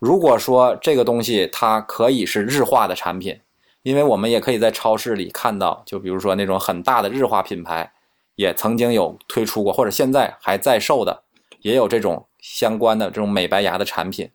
[0.00, 3.38] 如果说这个东西它可以是日化的产品，
[3.84, 7.92] 因为我们也可以在超市里看到，就比如说那种很大的日化品牌，
[8.34, 11.22] 也曾经有推出过，或者现在还在售的，
[11.62, 14.30] 也有这种相关的这种美白牙的产品。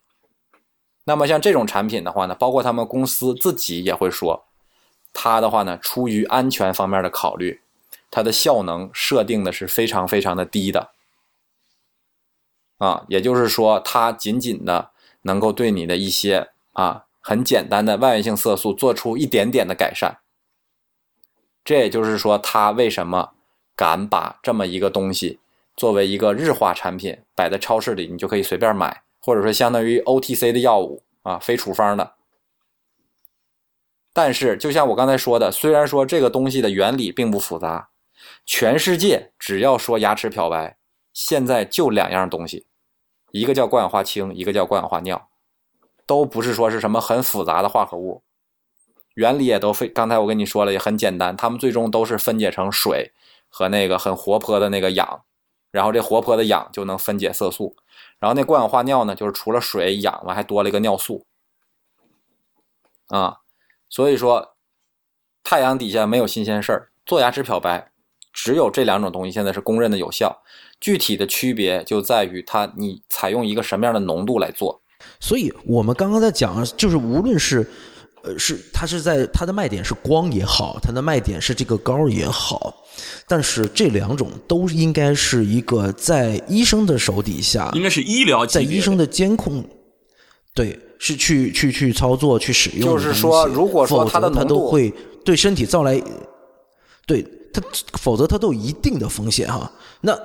[1.04, 4.44] 那么像这种产品的话呢，包括他们公司自己也会说，
[5.14, 7.62] 它的话呢，出于安全方面的考虑，
[8.10, 10.90] 它的效能设定的是非常非常的低的。
[12.76, 14.90] 啊，也就是说，它仅仅的
[15.22, 20.18] 能够对你的一些啊很简单的外源性色素做出一点点的改善。
[21.64, 23.32] 这也就是说，它为什么
[23.74, 25.38] 敢把这么一个东西
[25.78, 32.14] 作为一个日化产品摆在超市里，你就可以随便买，或者说相当于 OTC 的药物啊，非处方的。
[34.12, 37.90] 但是，就像我刚才说的，虽然说这个东西的原理并不复杂，
[38.44, 40.76] 全世界只要说牙齿漂白，
[41.12, 42.66] 现在就两样东西。
[43.30, 45.28] 一个叫过氧化氢，一个叫过氧化尿，
[46.04, 48.22] 都不是说是什么很复杂的化合物，
[49.14, 49.86] 原理也都非。
[49.86, 53.12] 刚才我跟你说了，也很简单，它们最终都是分解成水
[53.48, 55.22] 和那个很活泼的那个氧，
[55.70, 57.76] 然后这活泼的氧就能分解色素，
[58.18, 61.26] 然后那过氧化尿呢，就是除了水氧完还多了一个尿素，
[63.08, 63.38] 啊，
[63.88, 64.54] 所以说
[65.42, 67.90] 太阳底下没有新鲜事儿，做牙齿漂白
[68.32, 70.42] 只有这两种东西现在是公认的有效。
[70.80, 74.80] 具体的区别就在于它你采用一个什么样的浓度来做。
[75.18, 77.68] 所以我们刚刚在讲，就是无论是，
[78.22, 82.74] 呃，是它是在它的卖点是光也好，它的卖点是这个膏也好，
[83.26, 89.64] 但是这两种都应该是一个在医生的手底下，应该是医疗在医生的监控，
[90.54, 92.90] 对，是去去去操作去使用。
[92.90, 94.92] 就是说如果说它它的浓度都会
[95.24, 96.02] 对身体造来，
[97.06, 97.62] 对它，
[97.98, 99.70] 否则它都有一定的风险哈。
[100.00, 100.18] 那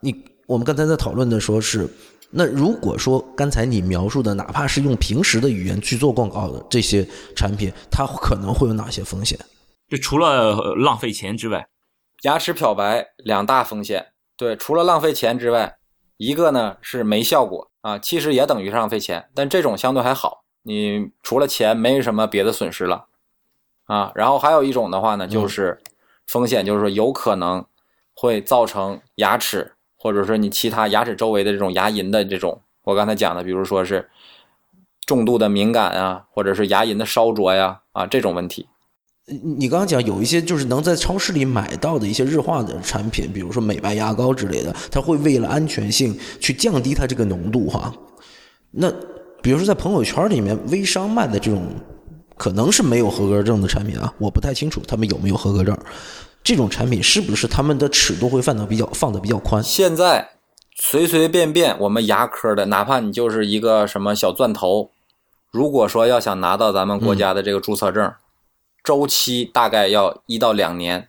[0.00, 0.14] 你
[0.46, 1.88] 我们刚才在讨论的说是，
[2.32, 9.38] 那如果说刚才你描述的，哪怕是用平时的语言去做广告的这些产品，它可能会有哪些风险？
[9.88, 11.66] 就除了呃浪费钱之外，
[12.22, 15.78] 牙齿漂白两大风险，对，除了浪费钱之外，
[16.18, 23.06] 一个呢是没效果啊，其实也等于是浪费钱，但这种相对还好，你除了钱没什么别的损失了
[23.86, 24.12] 啊。
[24.14, 25.82] 然后还有一种的话呢，就是
[26.28, 27.66] 风险，就是说有可能
[28.14, 34.08] 会造成牙齿或者说你其他牙齿周围的这种牙龈的这种，我刚才讲的，比如说是
[35.04, 38.66] 重度的敏感啊，或者是牙龈的烧灼呀啊这种问题。
[39.26, 47.92] 你你刚刚讲有一些就是能在超市里买到的一些日化的产品，比如说美白牙膏之类的，它会为了安全性去降低它这个浓度哈。
[48.70, 48.90] 那
[49.42, 51.62] 比如说在朋友圈里面微商卖的这种，
[52.36, 55.76] 可能是没有合格证的产品啊，我不太清楚他们有没有合格证。
[56.42, 59.62] 这种产品是不是他们的尺度会放的比较放的比较宽？
[59.62, 60.30] 现在
[60.74, 64.90] 随随便便我们牙科的，哪怕你就是一个什么小钻头，
[65.50, 68.12] 如果说要想拿到咱们国家的这个注册证，
[68.82, 71.08] 周期大概要一到两年，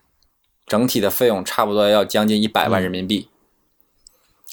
[0.67, 3.29] 整体的费用差不多要将近一百万人民币，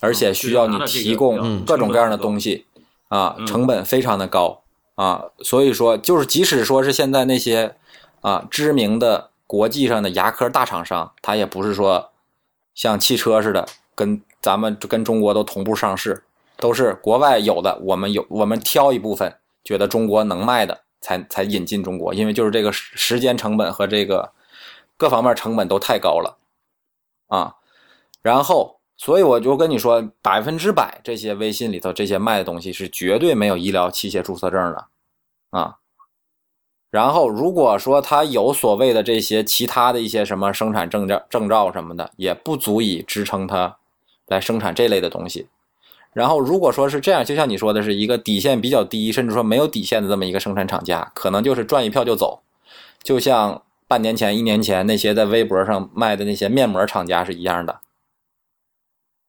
[0.00, 2.64] 而且需要你提供各种各样的东西，
[3.08, 3.46] 啊，嗯。
[3.46, 4.62] 成本非常的高
[4.94, 7.74] 啊，所以说就是即使说是现在那些
[8.20, 12.12] 啊知名的国际上的牙科大厂商，它也不是说
[12.74, 16.22] 像汽车似的跟咱们跟中国都同步上市，
[16.56, 19.34] 都是国外有的，我们有我们挑一部分
[19.64, 24.30] 觉得中国能卖的才才引进中国，因为就是这个时时间成本和这个
[24.96, 26.38] 各方面成本都太高了
[27.26, 27.56] 啊，
[28.22, 28.76] 然后。
[29.00, 34.86] 所以我就跟你说，百分之百这些微信里头这些卖的东西是绝对没有医疗器械注册证的，
[35.50, 35.76] 啊。
[36.90, 43.76] 然后如果说他有所谓的这些其他的一些什么生产证照、证照什么的，也不足以支撑他
[44.26, 45.48] 来生产这类的东西。
[46.14, 52.40] 然后如果说是这样，就像你说的是一个底线比较低，甚至说没有底线的这么一个生产厂家，可能就是赚一票就走，
[53.02, 57.80] 就像半年前、一年前那些在微博上卖的那些面膜厂家是一样的。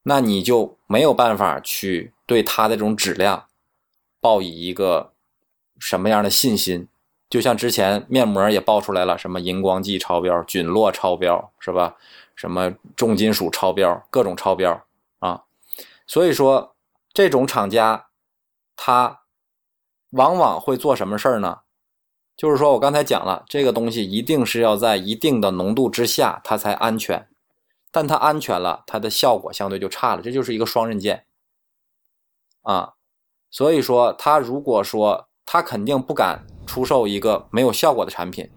[0.03, 3.45] 那你就没有办法去对它的这种质量
[4.21, 5.11] 抱以一个
[5.77, 6.87] 什么样的信心？
[7.29, 11.95] 就像之前面膜也爆出来了，什么荧光剂超标、菌落超标，是吧？
[12.35, 14.85] 什么重金属超标，各种超标
[15.19, 15.43] 啊！
[16.07, 16.75] 所以说，
[17.13, 18.07] 这种厂家
[18.75, 19.21] 他
[20.11, 21.59] 往往会做什么事儿呢？
[22.35, 27.27] 就是说我刚才讲了，这个东西一定是要在一定的浓度之下，它才安全。
[27.91, 31.25] 但它安全了，它的效果相对就差了，这就是一个双刃剑
[32.63, 32.93] 啊。
[33.51, 38.47] 所以说，他如果说他肯定不敢出售一个没有效果的产品，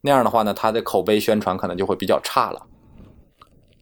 [0.00, 2.66] 那样的话呢，他的口碑宣传可能就会比较差了。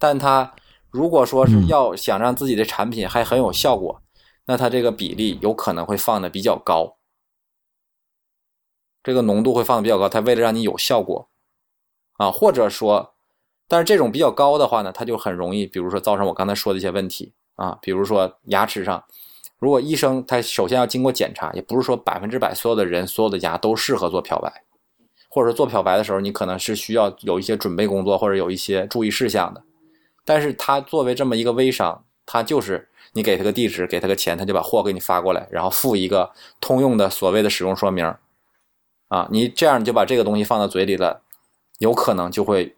[0.00, 0.52] 但他
[0.90, 4.02] 如果说是要想让自己的产品还很有效果，
[4.46, 6.96] 那他这个比例有可能会放的比较高，
[9.04, 11.28] 这个浓度会放的比较高，他为了让你有效果
[12.14, 13.12] 啊，或者说。
[13.68, 19.04] 但是这种比较高的话呢，它就很容易，比如说造成我刚才说的一些问题啊，比如说牙齿上，
[19.58, 24.62] 如果医生他首先要经过检查，也不是说百分之百所有的人所有的牙都适合做漂白，
[25.28, 29.62] 或者说做漂白的时候，你可能是需要有一些准备工作或者有一些注意事项的。
[30.24, 36.30] 但是他作为这么一个微商，他就是你给他个地址，给他个钱，他就把货给你发过来，然后附一个
[36.60, 38.04] 通用的所谓的使用说明
[39.08, 41.22] 啊，你这样就把这个东西放到嘴里了，
[41.78, 42.74] 有可能就会。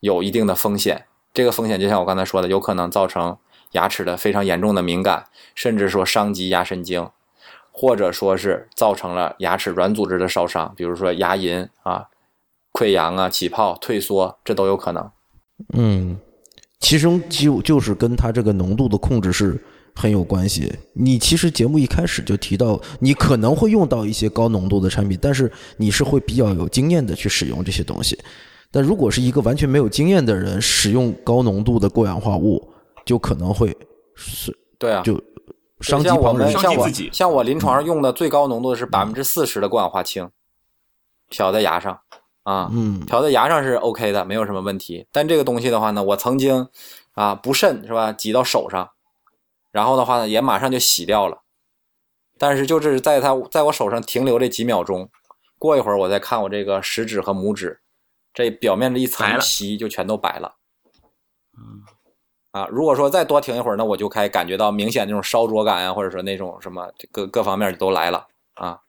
[0.00, 3.36] 有一定的风险，这个风险就像我刚才说的，有可能造成
[3.72, 7.08] 牙齿的非常严重的敏感，甚至说伤及牙神经，
[7.70, 12.06] 或者说是造成了牙齿软组织的烧伤，比如说牙龈啊、
[12.72, 15.10] 溃疡啊、起泡、退缩，这都有可能。
[15.74, 16.18] 嗯，
[16.80, 19.62] 其中就就是跟它这个浓度的控制是
[19.94, 20.72] 很有关系。
[20.94, 28.18] 你其实节目一开始就提到，你可能会用到一些高浓度的产品，但是你是会比较有经验的去使用这些东西。
[28.70, 32.70] 但如果是一个完全没有经验的人使用高浓度的过氧化物，
[33.08, 33.74] 就可能会
[34.14, 35.18] 是对啊，就
[35.80, 36.52] 伤及像我旁人。
[36.52, 40.30] 们像我伤及自己像我临床上用的最高浓度是百分之四十的过氧化氢，
[41.30, 41.98] 漂在牙上
[42.42, 45.06] 啊，嗯漂在牙上是 OK 的，没有什么问题。
[45.10, 46.68] 但这个东西的话呢，我曾经
[47.14, 48.90] 啊不慎是吧，挤到手上，
[49.72, 51.40] 然后的话呢也马上就洗掉了，
[52.36, 55.08] 但是就是在它在我手上停留这几秒钟，
[55.58, 57.80] 过一会儿我再看我这个食指和拇指，
[58.34, 60.56] 这表面这一层皮就全都白了。
[62.50, 68.80] 啊，如果说再多停一会儿，那我就开感觉到明显那种烧灼感啊，或者说那种什么各各方面都来了啊，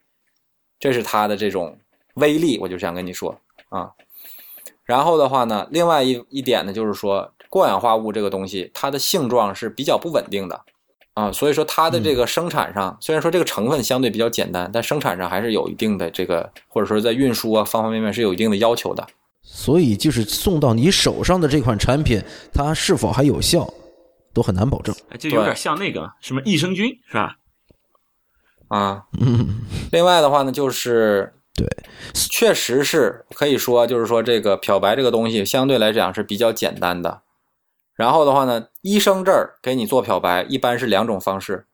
[0.80, 1.78] 这是它的这种
[2.16, 3.36] 威力，我就想跟你说
[3.68, 3.92] 啊。
[4.86, 10.62] 然后的话呢，另外一一点呢，就是说过氧化物这个东西，它的性状是比较不稳定的
[11.14, 19.06] 啊，所以说它的这个生产上，虽然说这个成分相对比较简单，但生产上还是有一定的这个，或者说在运输啊方方面面是有一定的要求的。
[19.52, 22.22] 所以就是送到你手上的这款产品，
[22.54, 23.68] 它是否还有效，
[24.32, 24.96] 都很难保证。
[25.10, 27.36] 哎这有点像那个什么益生菌是吧？
[28.68, 29.04] 啊，
[29.92, 31.68] 另外的话呢，就是对，
[32.14, 37.24] 确实是可以说，就是说这个漂白这个东西相对来讲是比较简单的。
[37.96, 41.66] 然后的话呢，医生这儿给你做漂白，一般是两种方式。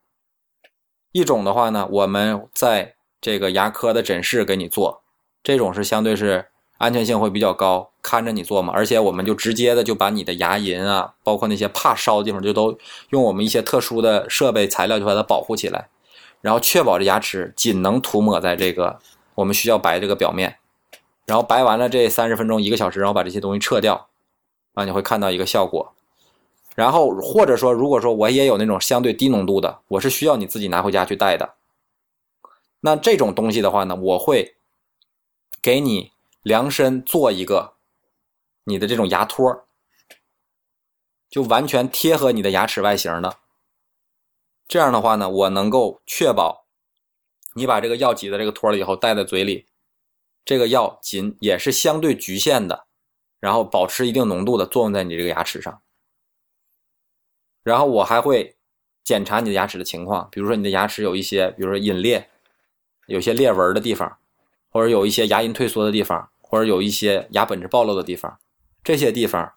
[1.12, 5.04] 一种的话呢，我们在这个牙科的诊室给你做，
[5.42, 6.46] 这种是相对是
[6.78, 12.78] 安全性会比较高，看着你做嘛，而且我们就直接的就把你的牙龈啊，包括那些怕烧的地方，就都
[13.10, 15.88] 用我们一些特殊的设备材料就把它保护起来。
[16.42, 19.00] 然后确保这牙齿仅能涂抹在这个
[19.34, 20.58] 我们需要白这个表面，
[21.24, 24.08] 然后白完了这三十分钟一个小时，然后把这些东西撤掉，
[24.74, 25.92] 啊，你会看到一个效果。
[26.74, 31.54] 然后或者说，如果说我也有那种相对低浓度的，我是需要你自己拿回家去带的，
[32.80, 34.56] 那这种东西的话呢，我会
[35.62, 36.12] 给你
[36.46, 37.74] 量身做一个
[38.62, 39.66] 你的这种牙托，
[41.28, 43.38] 就完全贴合你的牙齿外形的。
[44.68, 46.68] 这样的话呢，我能够确保
[47.54, 49.66] 你把这个药挤在这个托里以后带在嘴里，
[50.44, 52.86] 这个药仅也是相对局限的，
[53.40, 55.82] 然后保持一定浓度的作用在你这个牙齿上。
[57.64, 58.56] 然后我还会
[59.02, 62.30] 检查你的牙齿的情况，比如说你的牙齿有一些，比如说隐裂，
[63.06, 64.16] 有些裂纹的地方，
[64.70, 68.38] 或者有一些牙龈退缩的地方，或者有一些牙本质暴露的地方，
[68.84, 69.52] 这些地方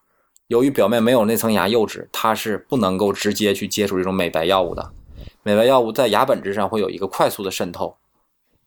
[0.47, 4.91] 由于表面没有那层牙釉质，它是不能够直接去接触这种美白药物的。
[5.43, 7.97] 美白药物在牙本质上会有一个快速的渗透，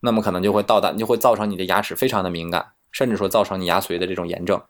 [0.01, 4.61] 那么可能就会到达，就会造成你的牙齿非常的敏感，甚至说造成你牙髓的这种炎症。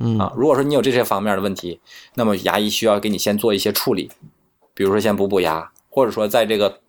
[0.00, 1.80] 嗯啊，如果说你有这些方面的问题，
[2.14, 4.10] 那么牙医需要给你先做一些处理，
[4.74, 6.80] 比如说先补补牙，或者说在这个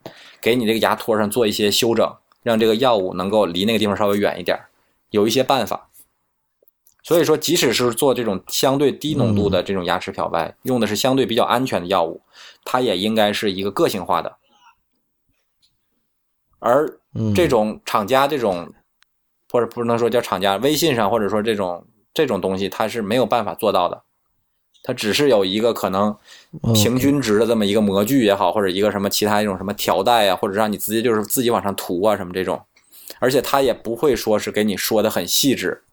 [0.41, 4.57] 给你这个牙托上做一些修整，让这个药物能够离那个地方稍微远一点，
[5.09, 5.89] 有一些办法。
[7.07, 12.19] 所以说，即使是做这种相对低浓度的这种牙齿漂白，用的是相对比较安全的药物，
[12.65, 14.35] 它也应该是一个个性化的。
[16.59, 18.73] 而嗯这种厂家这种，
[19.49, 24.03] 或者不能说叫厂家，微信上或者说这种这种东西，它是没有办法做到的。
[24.83, 26.13] 它只是有一个可能
[26.61, 32.61] 嗯平均值的这么一个模具也好，或者一个什么其他一种什么条带啊，或者让你直接就是自己往上涂啊什么这种，
[33.19, 35.83] 而且它也不会说是给你说的很细致，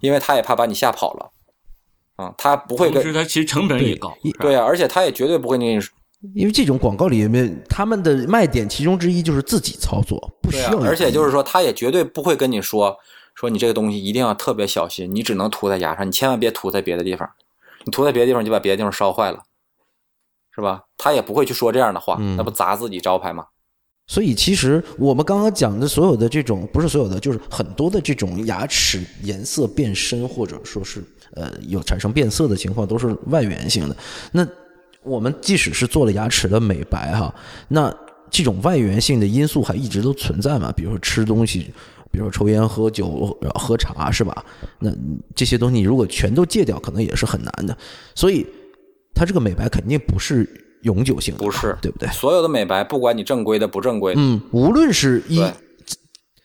[0.00, 1.32] 因为他也怕把你吓跑了。
[2.16, 5.80] 啊、他不会跟同时它其实成本也高，对啊，而且他也绝对不会跟你
[6.34, 12.98] 因为这种广告里面，他们的卖点其中之一就是自己操作，不需要，而且就是是说，他也绝对不会跟你说
[13.36, 17.30] 说你这个东西一定要特别小心，你只能涂在牙上，你千万别涂在别的地方，
[17.84, 19.44] 你涂在别的地方就把别的地方烧坏了，
[20.52, 20.82] 是吧？
[20.96, 23.46] 他也不会去说这样的话，嗯那不砸自己招牌吗？
[24.08, 31.04] 所以其实我们刚刚讲的所有的这种，不是所有的，就是很多的这种牙齿颜色变深，或者说是
[31.34, 33.96] 呃有产生变色的情况，都是外源性的。
[34.32, 34.48] 那
[35.02, 37.32] 我们即使是做了牙齿的美白哈，
[37.68, 37.94] 那
[38.30, 40.72] 这种外源性的因素还一直都存在嘛？
[40.72, 41.70] 比如说吃东西，
[42.10, 44.44] 比如说抽烟、喝酒、喝茶，是吧？
[44.78, 44.90] 那
[45.34, 47.76] 这些东西如果全都戒掉，可能也是很难的。
[48.14, 48.46] 所以
[49.14, 50.48] 它这个美白肯定不是
[50.82, 52.08] 永久性的，不是对不对？
[52.10, 55.52] 所有的美白，不管你正规的不正规的，嗯，无论是一对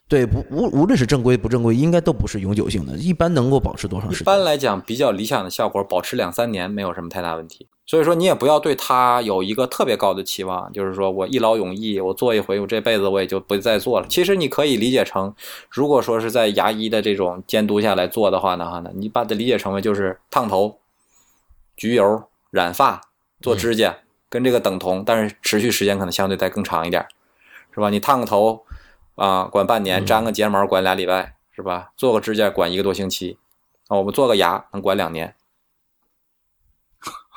[0.10, 4.24] 对不无无论是正规不正规，应该都不是永久性的，一般能够保持多长一时间？
[4.24, 7.68] 一般来讲比较理想的效果，保持两三年没有什么太大问题。
[7.86, 14.08] 所以说你也不要对它有一个特别高的期望，就是说我一劳永逸，我做一回，我这辈子我也就不再做了。
[14.08, 15.34] 其实你可以理解成，
[15.70, 20.78] 如果说是在牙医的这种监督下来做的话呢，哈呢，你把它理解成为就是烫头、
[21.78, 23.02] 焗油、染发、
[23.42, 23.98] 做指甲，
[24.34, 27.06] 跟这个等同，但是持续时间可能相对再更长一点，
[27.72, 27.92] 是吧？
[27.92, 28.66] 你烫个头
[29.14, 31.92] 啊，管半年；粘个睫毛管俩礼拜，是吧？
[31.96, 33.38] 做个指甲管一个多星期，
[33.90, 35.36] 啊，我们做个牙能管两年，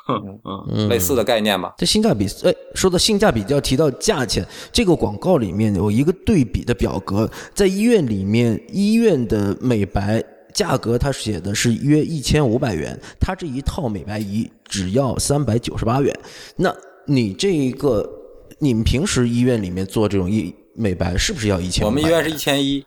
[0.08, 0.40] 嗯，
[0.72, 1.74] 嗯类似的概念吧。
[1.76, 4.46] 这性价比，哎，说到性价比，就要提到价钱。
[4.72, 10.24] 这个广告里面有一个对比的表格，在医院里面，医院的美白
[10.56, 16.18] 价格它写的是约一千五百元，它这一套美白仪只要三百九十八元。
[16.56, 16.74] 那
[17.06, 18.10] 你这一个，
[18.58, 21.84] 你们平时医院里面做这种医美白是不是要一千？
[21.84, 22.82] 我们医院是一千一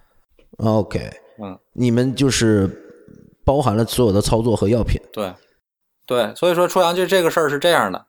[0.57, 0.99] ，OK，
[1.43, 2.67] 嗯，你们就是
[3.45, 4.99] 包含了所有的操作和药品。
[5.13, 5.31] 对，
[6.07, 8.07] 对，所以说初阳就这个事儿是这样的，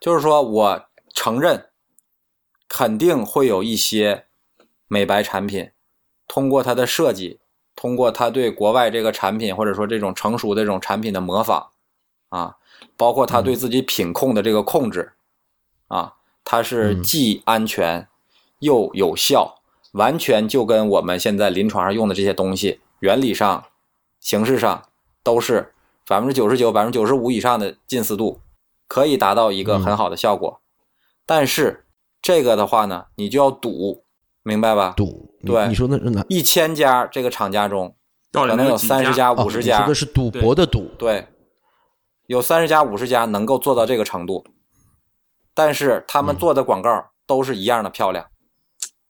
[0.00, 0.84] 就是说我
[1.14, 1.64] 承认，
[2.68, 4.26] 肯定会有一些
[4.86, 5.70] 美白产品，
[6.28, 7.40] 通过它的设计，
[7.82, 11.66] 通过他对国外这个产品或者说这种成熟的这种产品的模仿，
[12.28, 12.56] 啊，
[12.96, 15.14] 包括他对自己品控的这个控制，
[15.88, 16.14] 啊，
[16.44, 18.06] 它是既安全
[18.60, 19.56] 又有效，
[19.94, 23.64] 完全就跟我们现在临床上用的这些东西原理上、
[24.20, 24.84] 形式上
[25.24, 25.72] 都是
[26.06, 28.38] 百分之九十九、百分之九十五以上的近似度，
[28.86, 30.60] 可以达到一个很好的效果。
[31.26, 31.84] 但是
[32.22, 34.04] 这个的话呢，你就要赌，
[34.42, 34.94] 明白吧？
[34.96, 36.24] 赌，对你说那是哪？
[36.28, 37.96] 一千家这个厂家中，
[38.32, 40.90] 可能有三十家、哦五十家你说的，是赌博的赌。
[40.98, 41.26] 对，
[42.26, 44.44] 有三十家、五十家能够做到这个程度，
[45.54, 48.26] 但是他们做的广告都是一样的漂亮。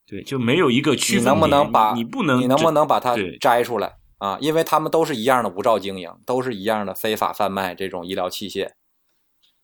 [0.07, 4.37] 对，就没有一个区分你能不能把你你不能你能不能把它摘出来啊？
[4.41, 8.73] 因为他们都是一样的无照经营，都是一样的非法贩卖这种医疗器械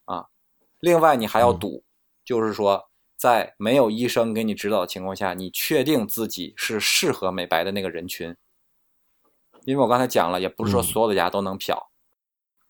[0.06, 0.26] 啊。
[0.80, 1.84] 另外，你还要赌，
[2.24, 2.87] 就是说，
[3.18, 8.34] 在没有医生给你指导的情况下，你确定自己是适合美白的那个人群。
[9.64, 11.90] 因为我刚才讲了，也不是说嗯所有的牙都能漂，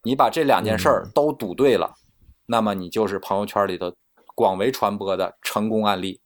[0.03, 1.95] 你把这两件事儿都赌对了，
[2.47, 3.95] 那么你就是朋友圈里头
[4.35, 6.21] 广为传播的成功案例。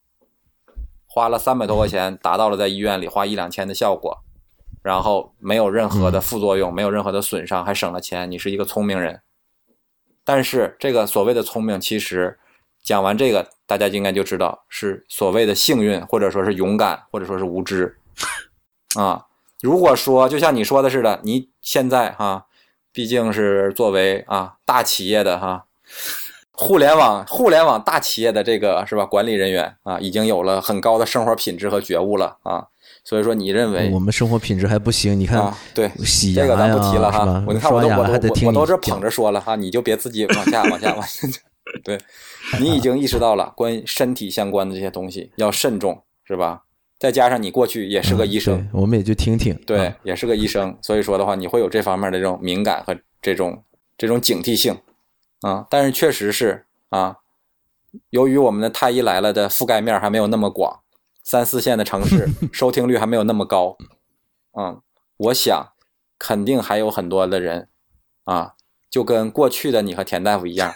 [1.07, 4.17] 花了三百多块钱，达到了在医院里花一两千的效果，
[4.83, 9.21] 然后没有任何的副作用，没有任何的损伤，还省了钱，你是一个聪明人。
[10.25, 12.39] 但是这个所谓的聪明，其实
[12.83, 17.97] 讲完这个，大家应该就知道是所谓的幸运，或者说是勇敢，或者说是无知
[18.97, 19.27] 啊。
[19.61, 22.47] 如果说就像你说的似的，你现在哈，
[22.93, 25.67] 毕竟是作为啊大企业的哈，
[26.51, 32.67] 互联网互联网大企业的这个是吧管理人员啊，已经有了很高的生活品质和觉悟了啊。
[33.05, 35.19] 所以说，你认为我们生活品质还不行？
[35.19, 37.45] 你看啊，对，洗牙这个咱不提了哈。
[37.47, 41.29] 我你看我都我都我都是捧着说了哈，你就别自己往下往下往下。
[41.85, 41.99] 对，
[42.61, 46.65] 你已经意识到了关于身体相关的这些东西要慎重，是吧？
[46.99, 49.55] 再加上你过去也是个医生，嗯我们也就听听。
[49.67, 53.65] 对，啊也是个医生，所以说的话，你会有这方面的这种敏感和这种
[53.99, 54.79] 这种警惕性
[55.41, 55.67] 啊。
[55.69, 57.17] 但是确实是啊，
[58.11, 60.81] 由于我们的太医来了的覆盖面还没有那么广，
[61.25, 63.77] 三四线的城市 收听率还没有那么高，
[64.57, 64.81] 嗯，
[65.17, 65.73] 我想
[66.19, 67.69] 肯定还有很多的人
[68.25, 68.55] 啊，
[68.89, 70.73] 就跟过去的你和田大夫一样，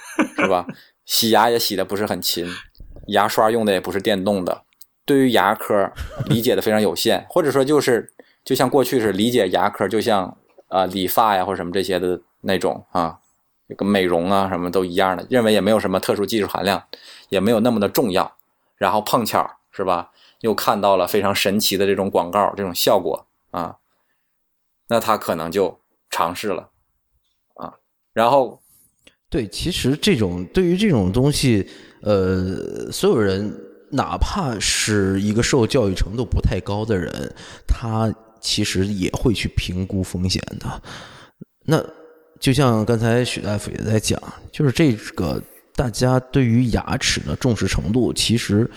[0.46, 0.66] 是吧？
[1.04, 2.48] 洗牙也洗的不是很勤，
[3.08, 4.62] 牙刷用的也不是电动的，
[5.04, 5.92] 对于牙科
[6.26, 8.12] 理解的非常有限，或者说就是
[8.44, 10.36] 就像过去是理解牙科就像
[10.68, 13.18] 啊、理发呀或者什么这些的那种啊，
[13.68, 16.82] 这个美容啊什么都一样的，认为也没有什么特殊技术含量，
[17.28, 18.36] 也没有那么的重要。
[18.76, 23.76] 然后碰巧是吧，又看到了非常神奇的这种广告这种效果啊，
[24.88, 25.80] 那他可能就
[26.10, 26.70] 尝试了
[27.54, 27.74] 啊，
[28.12, 28.60] 然后
[29.28, 31.66] 对，其实这种对于这种东西，
[32.02, 33.52] 呃，所有人
[33.90, 37.34] 哪怕是一个受教育程度不太高的人，
[37.66, 40.82] 他其实也会去评估风险的。
[41.64, 41.84] 那
[42.38, 44.20] 就像刚才许大夫也在讲，
[44.52, 45.42] 就是这个
[45.74, 48.70] 大家对于牙齿的重视程度，其实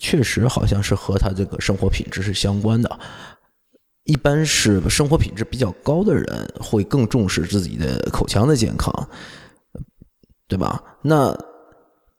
[0.00, 2.98] 确实好像是和他这个生活品质是相关的。
[4.04, 8.92] 一般是生活品质比较高的人会更重视自己的口腔的健康，
[10.48, 10.82] 对吧？
[11.02, 11.36] 那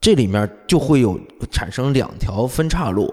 [0.01, 1.19] 这里面就会有
[1.51, 3.09] 产生两条分岔路，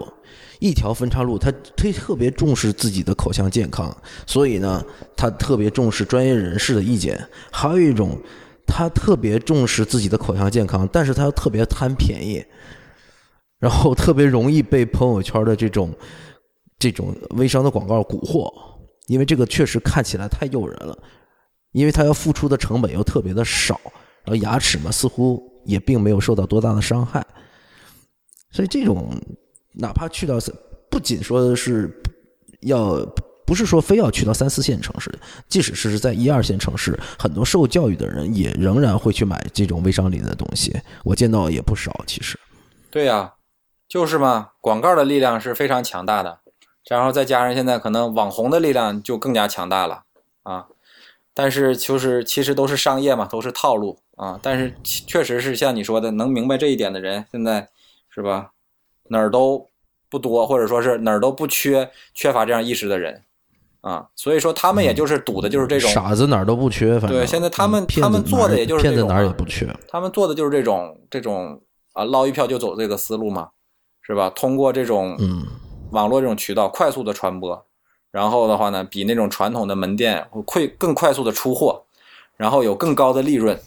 [0.59, 3.95] 一条分岔路他他特别重视自己的口腔健康，
[4.27, 4.83] 所以呢，
[5.15, 7.15] 他特别重视专业人士的意见；
[7.51, 8.17] 还有一种，
[8.67, 12.43] 他特别重视自己的口腔健康，但是他又特别贪便宜，
[13.59, 15.93] 然后特别容易被朋友圈的这种
[16.77, 18.51] 这种微商的广告蛊惑，
[19.07, 20.97] 因为这个确实看起来太诱人了，
[21.71, 23.79] 因为他要付出的成本又特别的少，
[24.23, 27.25] 然后牙齿嘛似乎也并没有受到多大的伤害，
[28.51, 29.13] 所以这种
[29.73, 30.37] 哪怕去到
[30.89, 32.01] 不仅说是
[32.61, 33.05] 要
[33.45, 35.11] 不是说非要去到三四线城市，
[35.49, 42.39] 即使是在一二线城市，很多受教育的人也仍然会去买这种微商里的东西，我见到也不少，其实。
[42.89, 43.33] 对呀、
[43.87, 46.39] 就是嘛，广告的力量是非常强大的，
[46.89, 50.03] 然后再加上现在可能网红的力量就更加强大了
[50.43, 50.67] 啊。
[51.33, 54.39] 但是就是其实都是商业嘛，都是套路啊。
[54.41, 57.67] 但是确实是像你说的，能明白这一点的人，现在
[58.13, 58.51] 是吧，
[59.07, 59.67] 哪儿都
[60.07, 63.23] 不多，或者说是哪儿都不缺缺乏这样意识的人
[63.81, 64.07] 啊。
[64.15, 71.59] 所以说他们也就是赌的就是这种傻子哪儿都不缺，反正对现在他们嗯他们做的也就是骗子哪儿也不缺，他们做的就是这种这种
[71.93, 73.49] 啊捞一票就走这个思路嘛，
[74.01, 74.29] 是吧？
[74.29, 75.45] 通过这种嗯，
[75.91, 77.65] 网络这种渠道快速的传播，
[78.11, 81.83] 然后的话呢，比那种传统的门店会快更快速的出货，
[82.35, 83.57] 然后有更高的利润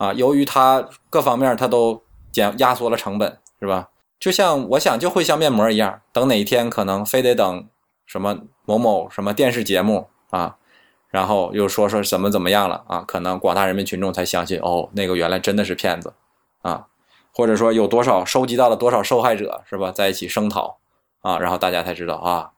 [0.00, 0.12] 啊。
[0.14, 3.90] 由于它各方面它都减压缩了成本，是吧？
[4.18, 7.68] 就像我想就会像面膜一样，等哪一天可能非得等
[8.04, 10.56] 什么某某什么电视节目啊，
[11.08, 16.12] 然后又说说怎么怎么样了啊，可能广大人民群众才相信哦，那个原来真的是骗子
[16.62, 16.88] 啊，
[17.32, 20.78] 或者说有多少收集到了多少受害者是吧，在一起声讨
[21.22, 22.50] 啊，然后大家才知道啊，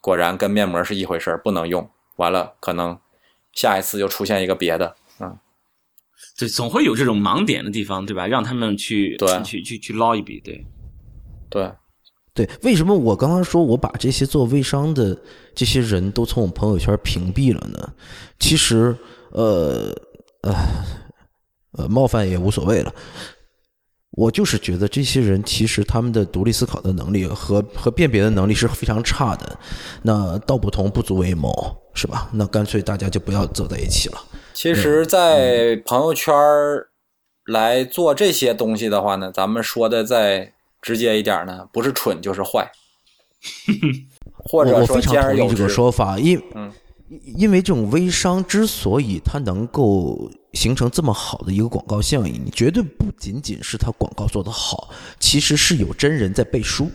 [0.00, 1.90] 果然跟面膜是一回事，不能用。
[2.16, 2.98] 完了，可能
[3.52, 5.38] 下一次又出现一个别的，嗯，
[6.38, 8.26] 对，总会有这种盲点的地方，对吧？
[8.26, 10.64] 让他们去对去去去捞一笔，对。
[11.50, 11.72] 对，
[12.34, 15.18] 对，为什么我刚刚说我把这些做微商的
[15.54, 17.92] 这些人都从我朋友圈屏蔽了呢？
[18.38, 18.94] 其实，
[19.32, 19.90] 呃，
[20.42, 20.54] 呃，
[21.72, 22.94] 呃，冒犯也无所谓了。
[24.10, 29.58] 我就是觉得这些人其实他们的独立思考的能力和和辨别的能力是非常差的。
[30.02, 31.50] 那道不同不足为谋，
[31.94, 32.28] 是吧？
[32.32, 34.18] 那干脆大家就不要走在一起了。
[34.58, 36.88] 其实，在朋友圈儿
[37.46, 40.52] 来做这些东西的话呢，咱们说的再
[40.82, 42.68] 直接一点呢，不是蠢就是坏，
[44.34, 45.68] 或我者说我非常兼而有之同意这个。
[45.68, 46.72] 说法，因嗯。
[47.36, 54.90] 因为这种微商之所以它能够形成这么好的一个广告效应，你绝对不仅仅是它广告做得好，
[55.20, 56.90] 其实是有真人在背书。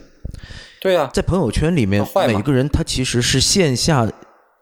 [0.81, 4.11] 对啊、在朋友圈里面每个人他其实是线下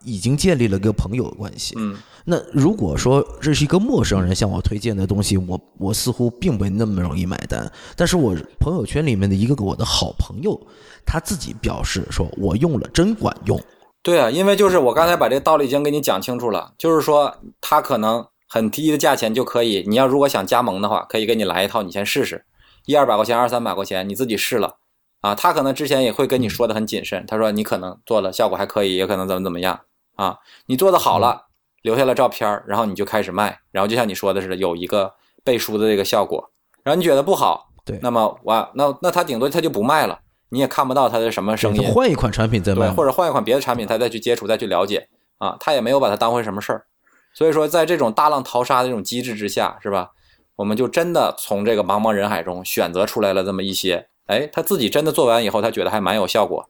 [0.06, 7.72] 已经建立了个朋友关系，嗯，那如果说这是一个陌生人向我推荐的东西，我我似乎并不那么容易买单。
[7.96, 10.60] 但是我朋友圈里面的一个我的好朋友，
[11.06, 13.60] 他自己表示说，我用了真管用。
[14.04, 22.46] 对啊，因为就是我刚才把这个道理已经给你讲清楚了，就是说他可能很低的价钱就可以，你要如果想加盟的话，可以给你来一套，你先试试，
[22.86, 24.78] 一二百块钱、二三百块钱，你自己试了
[25.22, 25.34] 啊。
[25.34, 29.80] 他可能之前也会跟你说的很谨慎，他说你可能做了效果还可以，也可能怎么怎么样
[30.16, 30.38] 啊。
[30.68, 31.48] 你做的好了。
[31.82, 35.14] 留下了照片然后你就开始卖，然后就像你说的似的，有一个
[35.44, 36.52] 背书的这个效果。
[36.84, 40.20] 然后你觉得不好，对，那么哇，那那他顶多他就不卖了，
[40.50, 41.92] 你也看不到他的什么声音。
[41.92, 45.08] 换一款产品再卖，或者换一款别的产品，他再去接触，再去了解
[45.38, 46.86] 啊，他也没有把它当回什么事儿。
[47.34, 50.10] 所以说，在这种大浪淘沙的这种机制之下，是吧？
[50.56, 56.68] 我们就真的从这个茫茫人海中选择出来了这么一些，哎，他自己真的做完以后，他觉得还蛮有效果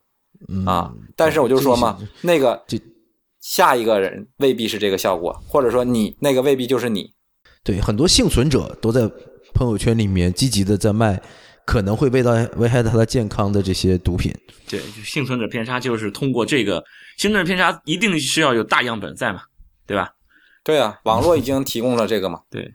[0.65, 0.93] 啊。
[1.15, 2.63] 但是我就说嘛，那个。
[3.41, 7.13] 下一个人未必是这个效果，或者说你那个未必就是你。
[7.63, 9.01] 对，很多幸存者都在
[9.53, 11.21] 朋友圈里面积极的在卖，
[11.65, 14.33] 可能会危到危害到他健康的这些毒品。
[14.69, 16.83] 对，就幸存者偏差就是通过这个
[17.17, 19.41] 幸存者偏差，一定是要有大样本在嘛，
[19.85, 20.13] 对吧？
[20.63, 22.39] 对啊，网络已经提供了这个嘛。
[22.49, 22.73] 对。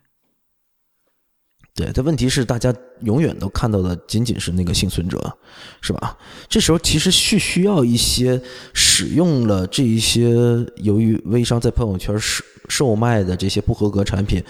[1.77, 5.39] 对，但问题是，大家永远都看到的仅仅是那个幸存者，
[5.83, 6.17] 是吧？
[6.49, 8.41] 这时候其实是需要一些
[8.73, 10.31] 使用了这一些
[10.77, 14.43] 由于微商在朋友圈售售卖的这些不合格产品，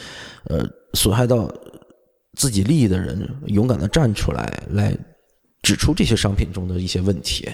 [0.45, 0.65] 呃，
[0.95, 1.53] 损害到
[2.35, 4.97] 自己利益的人，勇敢的站出来，来
[5.63, 7.51] 指出这些商品中的一些问题，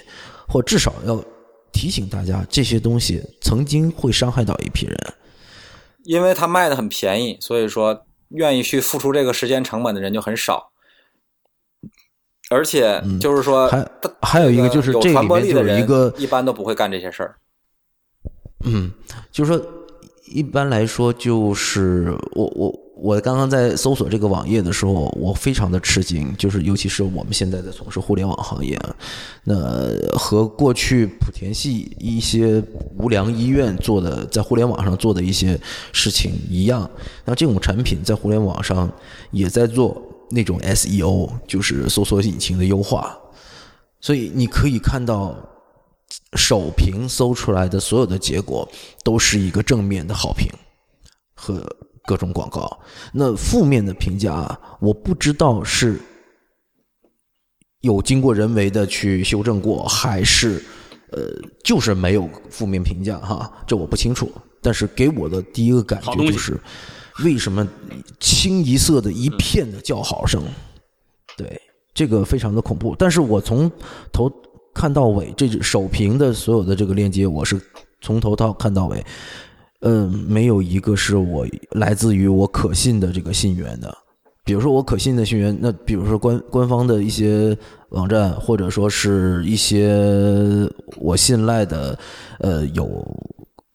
[0.47, 1.19] 或至少要
[1.71, 5.13] 提醒大家，这些东西曾经会伤害到一批人，
[6.03, 8.05] 因为它卖的很便宜，所以说。
[8.33, 10.71] 愿意去付出这个时间成本的人就很少，
[12.49, 13.89] 而且就是说，还
[14.21, 17.35] 还有一个就是这里面的一个一般都不会干这些事儿。
[18.65, 18.91] 嗯，
[19.31, 19.65] 就是说，
[20.25, 22.82] 一般来说，就是我我。
[23.03, 28.79] 我刚刚在搜索这个网页的时候，我非常的吃惊，就是尤其是我们现在在从事互联网行业，
[29.43, 32.63] 那和过去莆田系一些
[32.97, 35.59] 无良医院做的在互联网上做的一些
[35.91, 36.89] 事情一样，
[37.25, 38.89] 那这种产品在互联网上
[39.31, 43.17] 也在做那种 SEO，就是搜索引擎的优化，
[43.99, 45.35] 所以你可以看到
[46.37, 48.65] 首屏搜出来的所有的结果
[49.03, 50.47] 都是一个正面的好评
[51.35, 51.61] 和。
[52.05, 52.79] 各种广告，
[53.13, 55.99] 那负面的评价，我不知道是
[57.81, 60.63] 有经过人为的去修正过，还是
[61.11, 61.21] 呃，
[61.63, 64.31] 就是没有负面评价哈，这我不清楚。
[64.61, 66.59] 但是给我的第一个感觉就是，
[67.23, 67.67] 为什么
[68.19, 70.41] 清一色的一片的叫好声？
[71.37, 71.61] 对，
[71.93, 72.95] 这个非常的恐怖。
[72.97, 73.69] 但是我从
[74.11, 74.31] 头
[74.73, 77.61] 看到尾，这首屏的所有的这个链接，我是
[78.01, 79.05] 从头到看到尾。
[79.85, 83.93] 嗯，没有一个是我来自于我可信的这个信源的。
[84.45, 87.57] 比如说我可信的信源，那比如说官官方的一些
[87.89, 89.97] 网站，或者说是一些
[90.97, 91.97] 我信赖的，
[92.39, 93.05] 呃，有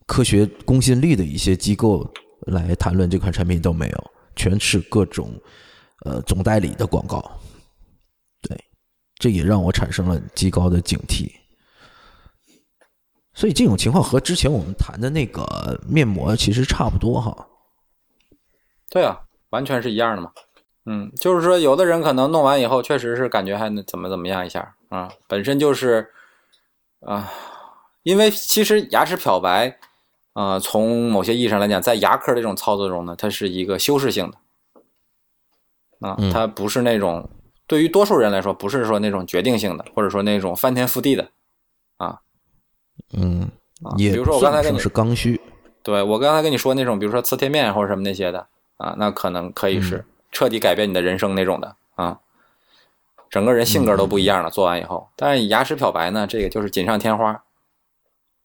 [0.07, 2.07] 科学公信力的一些机构
[2.47, 5.31] 来谈论这款产品都没有，全是各种
[6.05, 7.31] 呃总代理的广告。
[8.43, 8.59] 对，
[9.19, 11.31] 这也让我产生了极高的警惕。
[13.39, 17.47] 所以这种情况和之前我们谈的那个面膜其实差不多哈。
[18.91, 19.17] 对啊，
[19.51, 20.33] 完全是一样的嘛。
[20.87, 26.05] 嗯，就是说有的人可能弄完以后确实是感觉还能怎么怎么样一下啊，本身就是
[26.99, 27.31] 啊，
[28.03, 29.79] 因为其实牙齿漂白
[30.33, 37.31] 啊，从某些意义上来讲，在牙科这种操作中呢，它是一个修饰性的啊，它不是那种
[37.69, 41.31] 对于多数人来说不是说那种决定性的，或者说那种翻天覆地的。
[43.13, 43.51] 嗯，
[43.97, 45.41] 也比如说我刚才跟你是刚需，
[45.83, 48.47] 对我刚才跟你说那种，比如说磁贴面或者什么那些的
[48.77, 52.19] 啊，那可能可以是彻底改变你的人生那种的啊，
[53.31, 54.51] 整个人性格都不一样了。
[54.51, 57.43] 做完以后，但是牙齿漂白呢，这个就是锦上添花。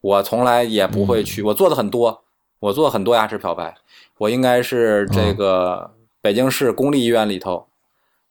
[0.00, 2.24] 我从来也不会去，我做的很多，
[2.60, 3.74] 我做很多牙齿漂白，
[4.18, 7.68] 我应该是这个北京市公立医院里头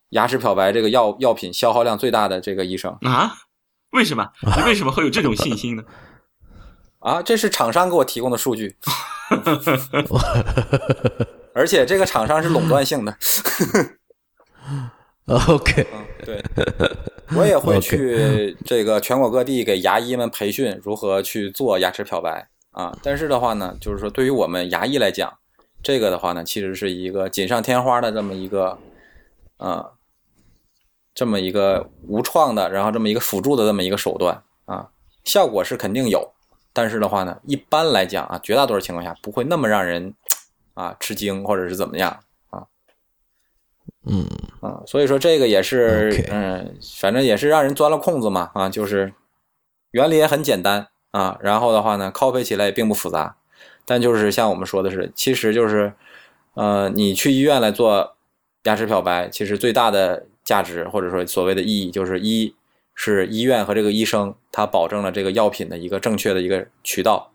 [0.09, 3.33] 牙齿漂白这个药药品消耗量最大的这个医生啊？
[3.91, 4.31] 为什么？
[4.57, 5.83] 你为什么会有这种信心呢？
[7.03, 8.77] 啊，这是厂商给我提供的数据，
[11.53, 13.13] 而且这个厂商是垄断性的。
[15.27, 15.85] OK，
[16.25, 16.41] 对，
[17.35, 22.97] 我也会去这个全国各地给牙医们培训如何去做牙齿漂白啊。
[23.03, 25.33] 但是的话呢，就是说对于我们牙医来讲，
[25.81, 28.77] 这个的话呢，其实是一个锦上添花的这么一个，
[29.57, 29.91] 啊，
[31.13, 34.87] 这么一个无创的，然后这么一个辅助的这么一个手段啊，
[35.25, 36.33] 效果是肯定有。
[36.73, 40.13] 但是的话呢，一般来讲啊，绝大多数情况下不会那么让人
[40.73, 42.19] 啊吃惊或者是怎么样
[42.49, 42.65] 啊。
[44.05, 44.25] 嗯
[44.59, 49.13] 啊，所以说这个也是嗯，反正也是让人钻了空子嘛啊，就是
[49.91, 53.35] 原理也很简单啊，然后的话呢，copy 起来也并不复杂，
[53.85, 55.93] 但就是像我们说的是，其实就是
[56.55, 58.15] 呃，你去医院来做
[58.63, 62.55] 牙齿漂白，其实最大的价值或者说所谓的意义，就是一
[62.95, 67.31] 是医院和这个医生他保证了这个药品的一个正确的一个渠道，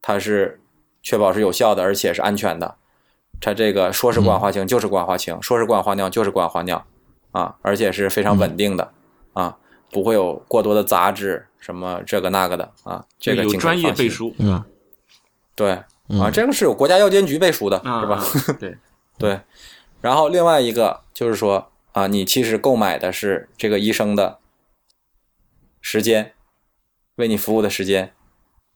[0.00, 0.60] 它是
[1.02, 2.76] 确保是有效的，而且是安全的。
[3.40, 6.84] 它这个说是管化清就是管化清，说是管化尿就是管化尿，
[7.30, 8.92] 啊，而且是非常稳定的，
[9.32, 9.56] 啊，
[9.92, 14.08] 不会有过多的杂质什么这个那个的啊，这个有专业背。
[14.08, 14.66] 书是吧？
[15.54, 18.54] 对啊，嗯这个是有国家药监局背书的，啊，是吧？
[18.58, 18.76] 对，
[19.18, 19.40] 对，
[20.00, 24.38] 然后另外一个就是说啊，你其实购买的是这个医生的
[25.80, 26.32] 时间，
[27.16, 28.12] 为你服务的时间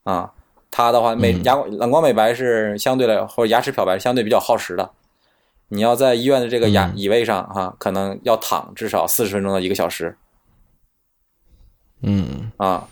[0.03, 0.33] 啊。
[0.75, 4.91] 他的话，美嗯牙冷光美白是相对来，或者牙齿漂白相对比较耗时的。
[5.67, 10.17] 你要在医院的这个牙嗯椅位上哈、可能要躺至少四十分钟到一个小时
[12.01, 12.87] 嗯，啊。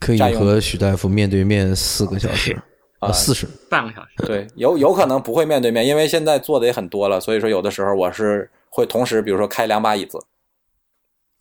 [0.00, 2.52] 可以和许大夫面对面四个小时
[3.00, 3.48] 啊啊，四十。
[3.68, 4.26] 半个小时。
[4.26, 10.18] 对，有有可能不会面对面，因为现在做的也很多了，所以说有的时候我是会同时，比如说开两把椅子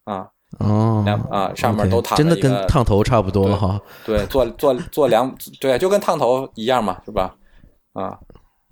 [0.03, 0.29] 啊，
[0.59, 3.81] 哦两，啊上面都躺真的跟烫头差不多哈。
[4.05, 7.35] 对，做做做两，对，就跟烫头一样嘛，是吧？
[7.93, 8.19] 啊，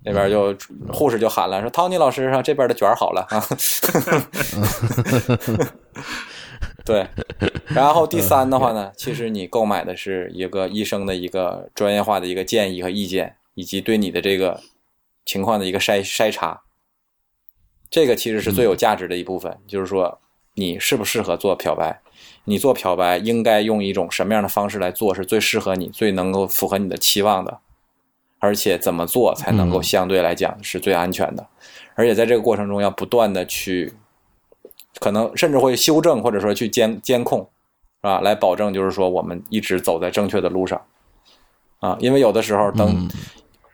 [0.04, 0.56] 那边就
[0.92, 3.42] 护士就喊了，说 Tony 老师啊，这边的卷儿好了啊。
[6.84, 7.04] 对，
[7.66, 14.60] 然后第三的话呢，其实你购买的是一个医生的一个专业化的一个建议和意见，以及对你的这个
[15.24, 16.62] 情况的一个筛筛查。
[17.92, 20.18] 这个其实是最有价值的一部分，就是说
[20.54, 22.00] 你适不适合做漂白，
[22.44, 27.58] 你做漂白应该用一种什么样的方式来做是最适合你、最能够符合你的期望的，
[28.38, 29.82] 而且怎么做才能够嗯。
[29.82, 31.46] 相对来讲是最安全的，
[31.94, 33.92] 而且在这个过程中要不断的去，
[34.98, 38.22] 可能甚至会修正或者说去监监控，是吧？
[38.22, 40.80] 来保证就是说我们一直走在正确的路上，
[41.80, 43.10] 啊，因为有的时候等、嗯。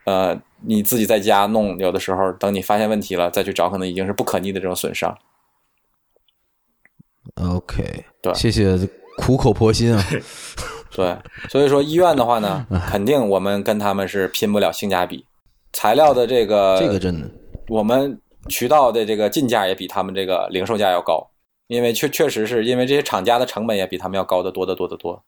[0.03, 5.17] 呃你自己在家弄，有的时候等你发现问题了再去找，可能已经是不可逆的这种损伤。
[7.35, 8.77] OK，对谢谢
[9.17, 10.03] 苦口婆心啊。
[10.91, 11.15] 对，
[11.49, 15.23] 所以说医院的话呢， 肯定我们跟他们是拼不了性价比，
[15.71, 17.29] 材料的这个这个真的，
[17.69, 21.25] 我们渠道的这个进价也比他们这个零售价要高，
[21.67, 25.23] 因为确确实是因为这些厂家的成本也比他们要高的多得多得多。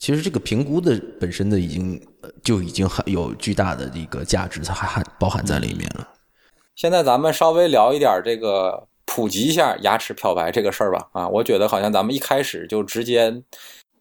[0.00, 6.08] 其实这个评估的本身的已经呃就已经很有巨大的一个价值，它还含包含在里面了。
[6.74, 11.06] 现在咱们稍微聊一点这个普及一下牙齿漂白这个事儿吧。
[11.12, 13.42] 啊，我觉得好像咱们一开始就直接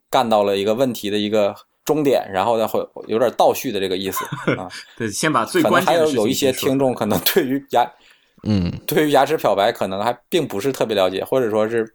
[0.09, 4.23] 干到了一个问题的一个终点，然后再会有点倒叙的这个意思
[4.55, 4.69] 啊。
[4.97, 7.85] 对，先把最可能关键的还有有一些听众可能对于牙
[8.47, 11.93] 嗯，对于牙齿漂白可能还并不是特别了解，或者说是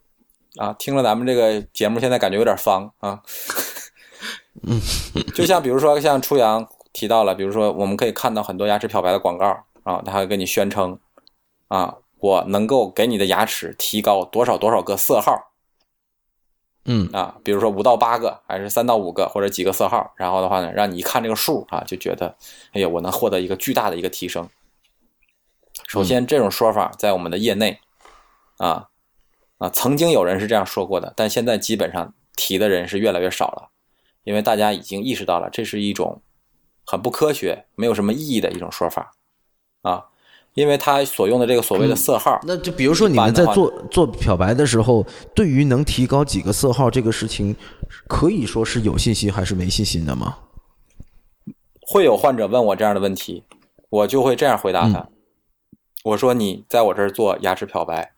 [0.57, 3.19] 啊，听了咱们这个节目，现在感觉有点方啊。
[4.67, 4.81] 嗯，
[5.35, 9.47] 就像比如说像初阳提到了，比如说我们可以看到很多牙齿漂白的广告
[9.83, 10.99] 啊，他会跟你宣称
[11.69, 15.53] 啊，我能够给你的牙齿提高多少多少个色号。
[16.85, 17.09] 嗯。
[17.13, 22.35] 啊，比如说五到八个，还是三到五个，或者几个色号，然后的话呢，让你一看这个数啊，就觉得
[22.73, 24.49] 哎呀，我能获得一个巨大的一个提升。
[25.89, 27.79] 首先，这种说法在我们的业内，
[28.59, 28.89] 啊
[29.59, 33.71] 啊，曾经有人是这样说过的，但现在基本上提的人是越来越少了，
[34.25, 36.21] 因为大家已经意识到了这是一种
[36.85, 39.13] 很不科学、没有什么意义的一种说法，
[39.83, 40.07] 啊，
[40.55, 47.55] 因为他所用的这个所谓的色号，那就比如说你们在做做漂白的时候，对于能提高几个色号这个事情，
[48.09, 50.39] 可以说是有信心还是没信心的吗？
[51.87, 53.45] 会有患者问我这样的问题，
[53.91, 55.09] 我就会这样回答他，
[56.05, 58.15] 我说你在我这儿做牙齿漂白，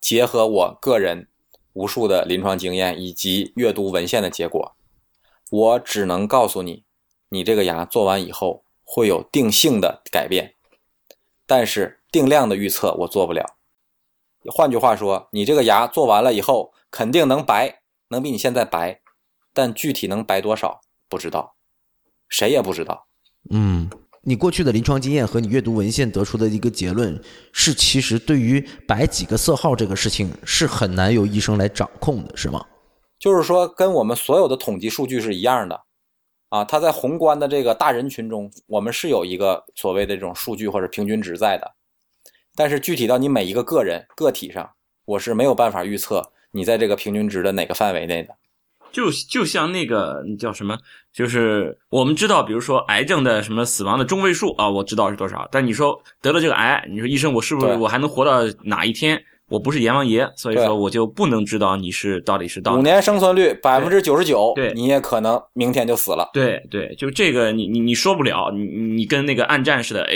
[0.00, 1.28] 结合我个人
[1.72, 4.74] 无数的临床经验以及阅读文献的结果，
[5.52, 6.82] 我只能告诉你，
[7.28, 10.54] 你这个牙做完以后会有定性的改变，
[11.46, 13.44] 但是定量的预测我做不了。
[14.46, 19.02] 换句话说，你这个牙做完了以后肯定能白，能比你现在白，
[19.52, 21.54] 但具体能白多少不知道，
[22.30, 23.06] 谁也不知道。
[23.50, 23.90] 嗯，
[24.22, 27.22] 你过去的临床经验和你阅读文献得出的一个结论
[27.52, 32.64] 是，其实对于白几个色号这个事情是很难由医生来掌控的，是吗？
[33.22, 35.80] 就是说，跟我们所有的统计数据是一样的，
[36.48, 41.70] 啊，它在宏观的这个大人群中，我们是有一个所谓的这种数据或者平均值在的，
[42.56, 44.68] 但是具体到你每一个个人个体上，
[45.04, 48.34] 我是没有办法预测你在这个平均值的哪个范围内的，
[48.90, 50.76] 就就像那个叫什么，
[51.12, 55.48] 就是我们知道，比如说癌症的什么死亡的中位数啊，我知道是多少。
[55.52, 59.24] 但你说得了这个癌，你说医生，我是不是我还能活到哪一天？
[59.52, 66.30] 我不是阎王爷，所以说我就不能知道你是到底是到五年生存率百分之九十九，对你也可能明天就死了。
[66.32, 70.02] 对对，就这个你你你说不了，你你跟那个暗战似的。
[70.04, 70.14] 哎，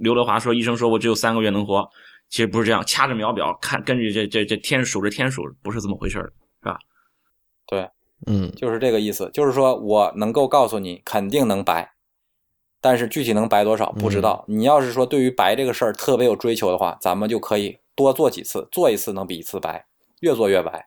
[0.00, 1.88] 刘德华说，医生说我只有三个月能活，
[2.28, 6.78] 其实不是这样，掐着秒表看，根据这这这天数着天数，不是这么回事儿是吧？
[7.66, 7.88] 对
[8.26, 11.92] 嗯就是这个意思，就是说我能够告诉你肯定能白，
[12.80, 14.44] 但是具体能白多少不知道。
[14.48, 19.86] 你要是说对于白这个事儿特别有追求的话，咱们就可以多做几次，做一次能比一次白，
[20.20, 20.86] 越做越白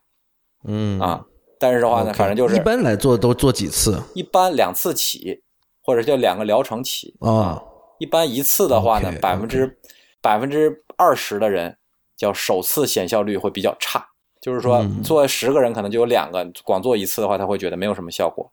[0.64, 1.26] 嗯啊。
[1.60, 5.41] 但是的话呢反正就是一般来做都做几次一般两次起，
[5.82, 7.62] 或者叫两个疗程起啊？
[7.97, 9.80] 一般一次的话呢百分之
[10.22, 11.78] 百分之二十的人
[12.16, 14.08] 叫首次显效率会比较差，
[14.39, 18.51] 就是说嗯做十个人可能就有两个，光做一次的话，他会觉得没有什么效果。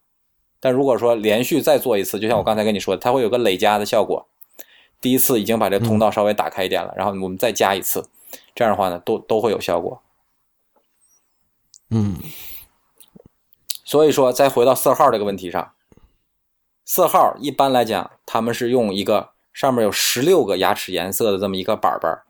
[0.61, 4.27] 但如果说连续再做一次，就像我刚才跟你说的，它会有个累加的效果。
[4.99, 8.03] 第一次已经把这通道稍微打开一点了，然后我们再加一次，
[8.55, 10.03] 这样的话呢，都都会有效果。
[11.91, 12.17] 嗯。
[13.87, 15.73] 所以说，再回到色号这个问题上，
[16.85, 22.25] 色号一般来讲，他们是用一个上面有十六个牙齿颜色的这么一个板板儿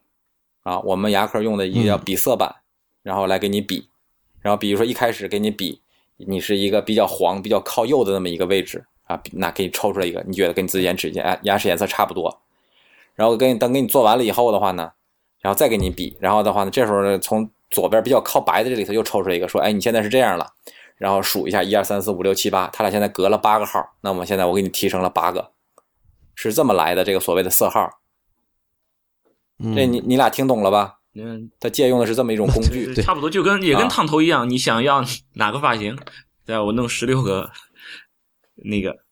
[0.65, 2.57] 啊，我们牙科用的一个叫比色板，
[3.03, 3.89] 然后来给你比，
[4.41, 5.81] 然后比如说一开始给你比，
[6.17, 12.41] 你是一个比较黄、比较靠右的那么一个位置啊，那给你抽出来一个，你觉得跟你自己牙齿牙牙齿颜色差不多，
[13.15, 14.93] 然后给你等给你做完了以后的话呢，
[15.45, 20.51] 然后再给你比，然后的话呢，这时候呢，从左边比较靠白的这里头又抽出来一个，说，哎，你现在是这样了。
[20.97, 25.51] 然后数一下，一二三四五六七八，他俩现在隔了八个号，那么现在我给你提升了八个，
[26.35, 27.05] 是这么来的。
[27.05, 27.91] 这个所谓的色号，
[29.59, 31.01] 嗯，这你你俩听懂了吧？
[31.15, 35.95] 嗯，他借用的是这么一种工具， 对差不多就跟也跟啊烫头一样，你想要哪个发型，
[36.47, 36.63] 对吧？
[36.63, 37.51] 我弄十六个，
[38.55, 39.04] 那个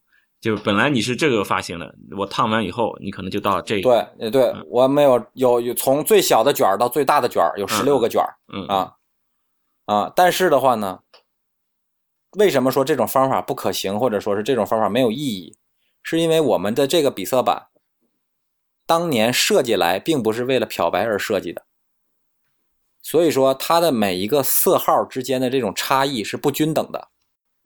[0.42, 3.82] 就本来你是这个发型的，我烫完以后，你可能就到这个。
[3.82, 8.96] 对，呃对我没有有有从最小的卷儿到最大的卷儿有十六个卷儿嗯啊
[9.86, 10.98] 啊，但是的话呢，
[12.32, 15.56] 为什么说这种方法不可行，或者说是这种方法没有意义？
[16.02, 17.68] 是因为我们的这个比色板
[18.84, 21.64] 当年设计来并不是为了漂白而设计的，
[23.00, 27.10] 所以说它的每一个色号之间的这种差异是不均等的，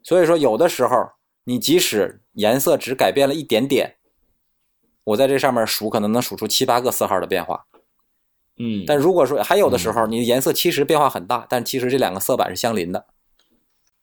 [0.03, 1.11] 所以说有的时候
[1.49, 3.97] 你即使颜色只改变了一点点，
[5.05, 7.65] 我在这上面数可能能数出七八个色号的变化，
[8.59, 13.07] 嗯，但如果说还有的时候你的颜色其实变化很大，但其实这两个色板是相邻的，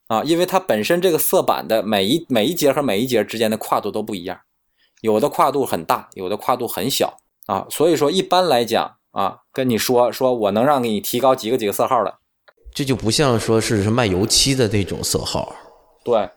[0.07, 4.39] 啊，因为它本身这个色板的每一每一节和每一节之间的跨度都不一样，
[5.01, 7.17] 有的跨度很大，有的跨度很小。
[7.45, 12.19] 啊，所以说一般来讲啊，跟你说说我能让给你提高几个几个色号的，
[12.73, 15.53] 这就不像说是卖油漆的那种色号，
[16.05, 16.29] 对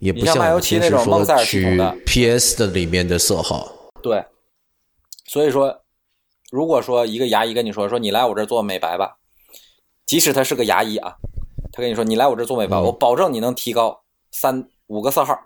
[0.00, 3.90] 也不你像卖油漆那种平时说蒙塞尔系统取的 PS 的里面的色号。
[4.02, 4.24] 对，
[5.26, 5.82] 所以说
[6.50, 9.18] 如果说一个牙医跟你说说你来我这儿做美白吧，
[10.06, 11.16] 即使他是个牙医啊，
[11.72, 15.38] 他跟你说你来我这儿做美白，嗯我保证你能提高三五个色号，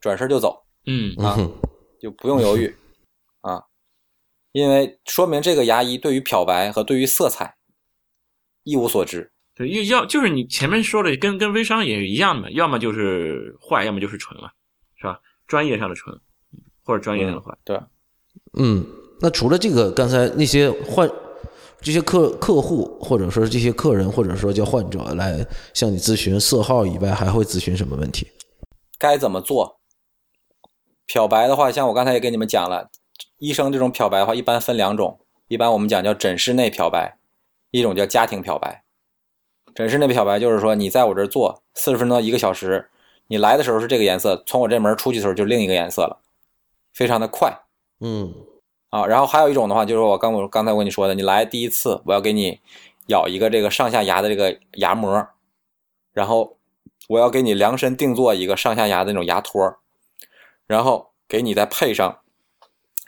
[0.00, 0.64] 转身就走。
[0.86, 1.36] 嗯啊
[2.00, 2.74] 就不用犹豫
[3.42, 3.62] 啊，
[4.52, 7.56] 因为说明这个牙医对于漂白和对于色彩
[8.64, 9.32] 一无所知。
[9.58, 14.52] 对，要要就是你前面说的，跟跟微商也是一样的嘛，要么就是坏，要么就是纯了，
[14.96, 15.18] 是吧？
[15.48, 16.16] 专业上的纯，
[16.84, 17.52] 或者专业上的坏。
[17.64, 17.88] 对吧，
[18.56, 18.86] 嗯，
[19.20, 21.10] 那除了这个，刚才那些患
[21.80, 25.44] 这些客客户，或者说这些客人，或者说叫患者来
[25.74, 28.28] 向你咨询色号以外，还会咨询什么问题？
[28.96, 29.80] 该怎么做？
[31.06, 32.88] 漂白的话，像我刚才也跟你们讲了，
[33.38, 37.18] 医生这种漂白的话，一般分两种，一般我们讲叫诊室内漂白，
[37.72, 38.84] 一种叫家庭漂白。
[39.78, 42.90] 诊室那位小白就是说，你在我这儿做四十分钟到一个小时，
[43.28, 46.18] 你来的时候是这个颜色，从我这门出去的时候就另一个颜色了，
[46.92, 47.56] 非常的快。
[48.00, 48.34] 嗯
[48.90, 52.58] 啊，然后还有一种的话，就是我刚我刚才我跟你说的，你来第一次，我要给你
[53.06, 55.28] 咬一个这个上下牙的这个牙膜，
[56.12, 56.56] 然后
[57.08, 59.76] 我要给你量身定做一个上下牙的那种牙托，
[60.66, 62.18] 然后给你再配上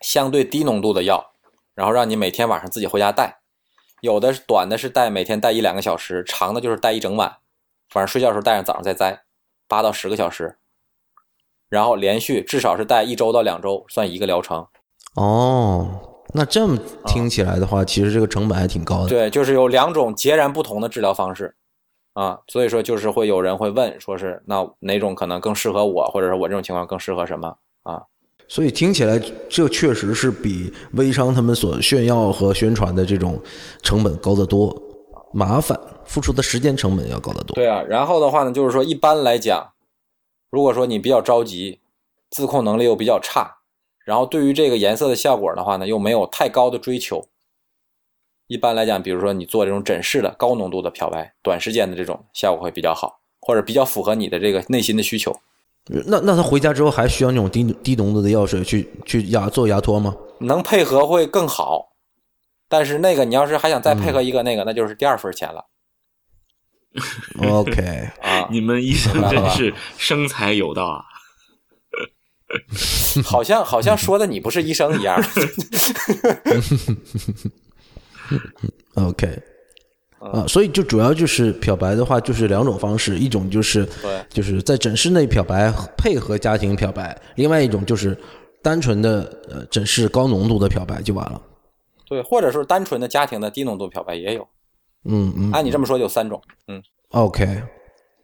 [0.03, 1.33] 相对低浓度的药，
[1.75, 3.40] 然后让你每天晚上自己回家带。
[4.01, 7.29] 有的是短的是戴每天戴一两个小时，长的就是戴一整晚，
[7.95, 9.23] 晚上睡觉的时候戴上，早上再摘，
[9.69, 10.57] 八到十个小时，
[11.69, 14.67] 然后连续至少是戴一周到两周，算一个疗程。
[15.17, 19.09] 哦，那这么听起来的话，其实这个成本还挺高的。
[19.09, 21.55] 对，就是有两种截然不同的治疗方式，
[22.15, 28.03] 啊，所以说就是会有人会问，说是那哪种可能更适合我，或者是我这种情况更适合什么啊？
[28.51, 29.17] 所以听起来，
[29.49, 33.41] 这确实是比微商他们所炫耀和宣传的这种
[33.81, 34.77] 成本高得多，
[35.33, 37.55] 麻烦，付出的时间成本要高得多。
[37.55, 39.71] 对啊，然后的话呢，就是说一般来讲，
[40.51, 41.79] 如果说你比较着急，
[42.29, 43.59] 自控能力又比较差，
[44.05, 47.25] 然后对于这个颜色的效果的话呢，又没有太高的追求。
[48.49, 55.39] 一般来讲，比如说你做这种诊室的高浓度的漂白，短时间的这种效果会比较好，或者比较符合你的这个内心的需求。
[56.07, 60.15] 那那他回家之后还需要那种低低浓度的药水去去压做牙托吗？
[60.41, 61.91] 能配合会更好，
[62.69, 65.67] 但是那个你要是还想再配合一个那个，那就是第二份钱了。
[67.43, 71.05] OK， 啊， 你们医生真是生财有道啊！
[73.25, 75.23] 好像好像说的你不是医生一样。
[78.95, 79.41] OK，
[80.21, 83.89] 啊，所以就主要就是漂白的话，就是两种方式，一种就是
[84.29, 88.17] 就是在诊室内漂白配合家庭漂白，另外一种就是
[88.63, 91.41] 单纯的呃诊室高浓度的漂白就完了。
[92.07, 94.47] 对，或者是单纯的家庭的低浓度漂白也有。
[95.05, 96.43] 嗯嗯按你这么说，有三种。
[96.69, 97.63] 嗯，OK，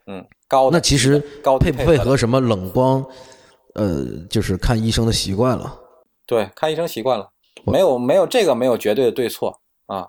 [0.06, 3.02] 嗯，高那其实高配不配配合什么冷光，
[3.74, 5.74] 呃，就是看医生的习惯了。
[6.26, 7.30] 对，看医生习惯了，
[7.64, 10.08] 没有没有这个没有绝对的对错啊。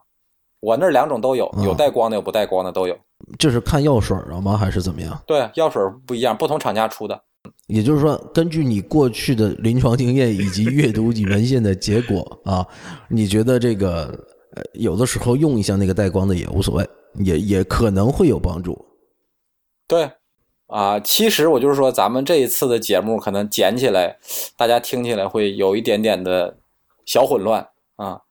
[0.60, 2.98] 我那两种都有，有带光的，有不带光的都有。
[3.38, 4.56] 就是看药水了吗？
[4.58, 5.22] 还是怎么样？
[5.26, 7.20] 对，药水不一样，不同厂家出的。
[7.68, 12.66] 也就是说，根据你过去的临床经验以及阅读你文献的结果啊，
[13.10, 14.08] 你觉得这个
[14.56, 18.86] 呃有的时候用一下那个带光的也无所谓，也也可能会有帮助。
[19.88, 20.10] 对，
[20.68, 24.18] 啊，其实我就是说，咱们这一次的节目可能剪起来，
[24.58, 26.58] 大家听起来会有一点点的
[27.06, 28.22] 小混乱啊。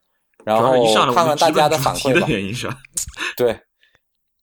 [0.46, 2.78] 然后看看大家的反馈吧？
[3.36, 3.58] 对，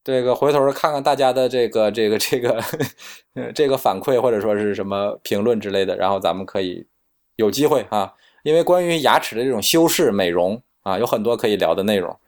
[0.03, 2.61] 这个回头看看大家的这个这个这个
[3.35, 6.85] 呃这个反馈或者说是什么评论之类的，然后咱们可以
[7.37, 12.19] 有机会啊，因为关于牙齿的这种修饰美容啊，有很多可以聊的内容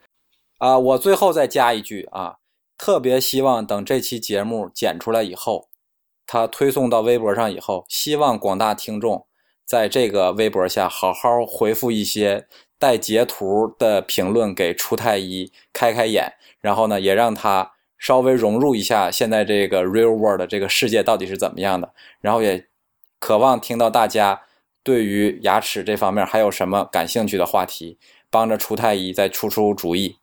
[0.56, 0.78] 啊。
[0.78, 2.36] 我最后再加一句啊，
[2.78, 5.68] 特别希望等这期节目剪出来以后，
[6.26, 9.26] 它推送到微博上以后，希望广大听众
[9.66, 12.46] 在这个微博下好好回复一些
[12.78, 22.66] 带截图的评论给初太医开开眼，然后呢，也让他稍微融入一下现在这个 real world 这个世界到底是怎么样的，然后也
[23.18, 24.42] 渴望听到大家
[24.82, 27.98] 对于牙齿这方面还有什么感兴趣的话题，
[28.30, 30.16] 帮着初太医再出出主意。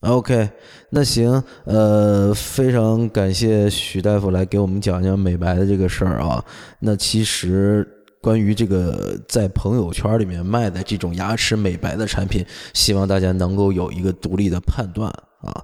[0.00, 0.50] OK，
[0.90, 6.44] 那行，呃，非常感谢许大夫来给我们讲讲美白的这个事儿啊。
[6.80, 15.10] 那其实关于这个在朋友圈里面卖的这种牙齿美白的产品，希望大家能够有一个独立的判断
[15.40, 15.62] 啊。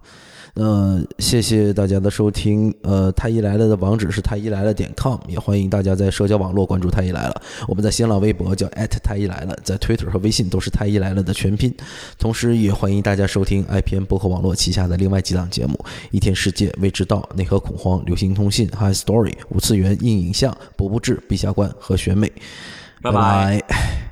[0.58, 2.74] 呃，谢谢大家的收听。
[2.82, 7.42] 呃，太医来了的网址是太医来了点 com，也欢迎大家在社交网络关注太医来了。
[7.68, 8.66] 我们在新浪微博叫
[9.04, 11.72] 太医来了，在 Twitter 和微信都是太医来了的全拼。
[12.18, 15.78] 同时，也欢迎大家收听 IPN 博客网络旗下的另外几档节目：
[16.10, 22.26] 一天世界、未知道、内核恐慌、流行通信、High Story、五次元硬影像、博不志、陛下观和选美。
[23.00, 24.07] 拜拜拜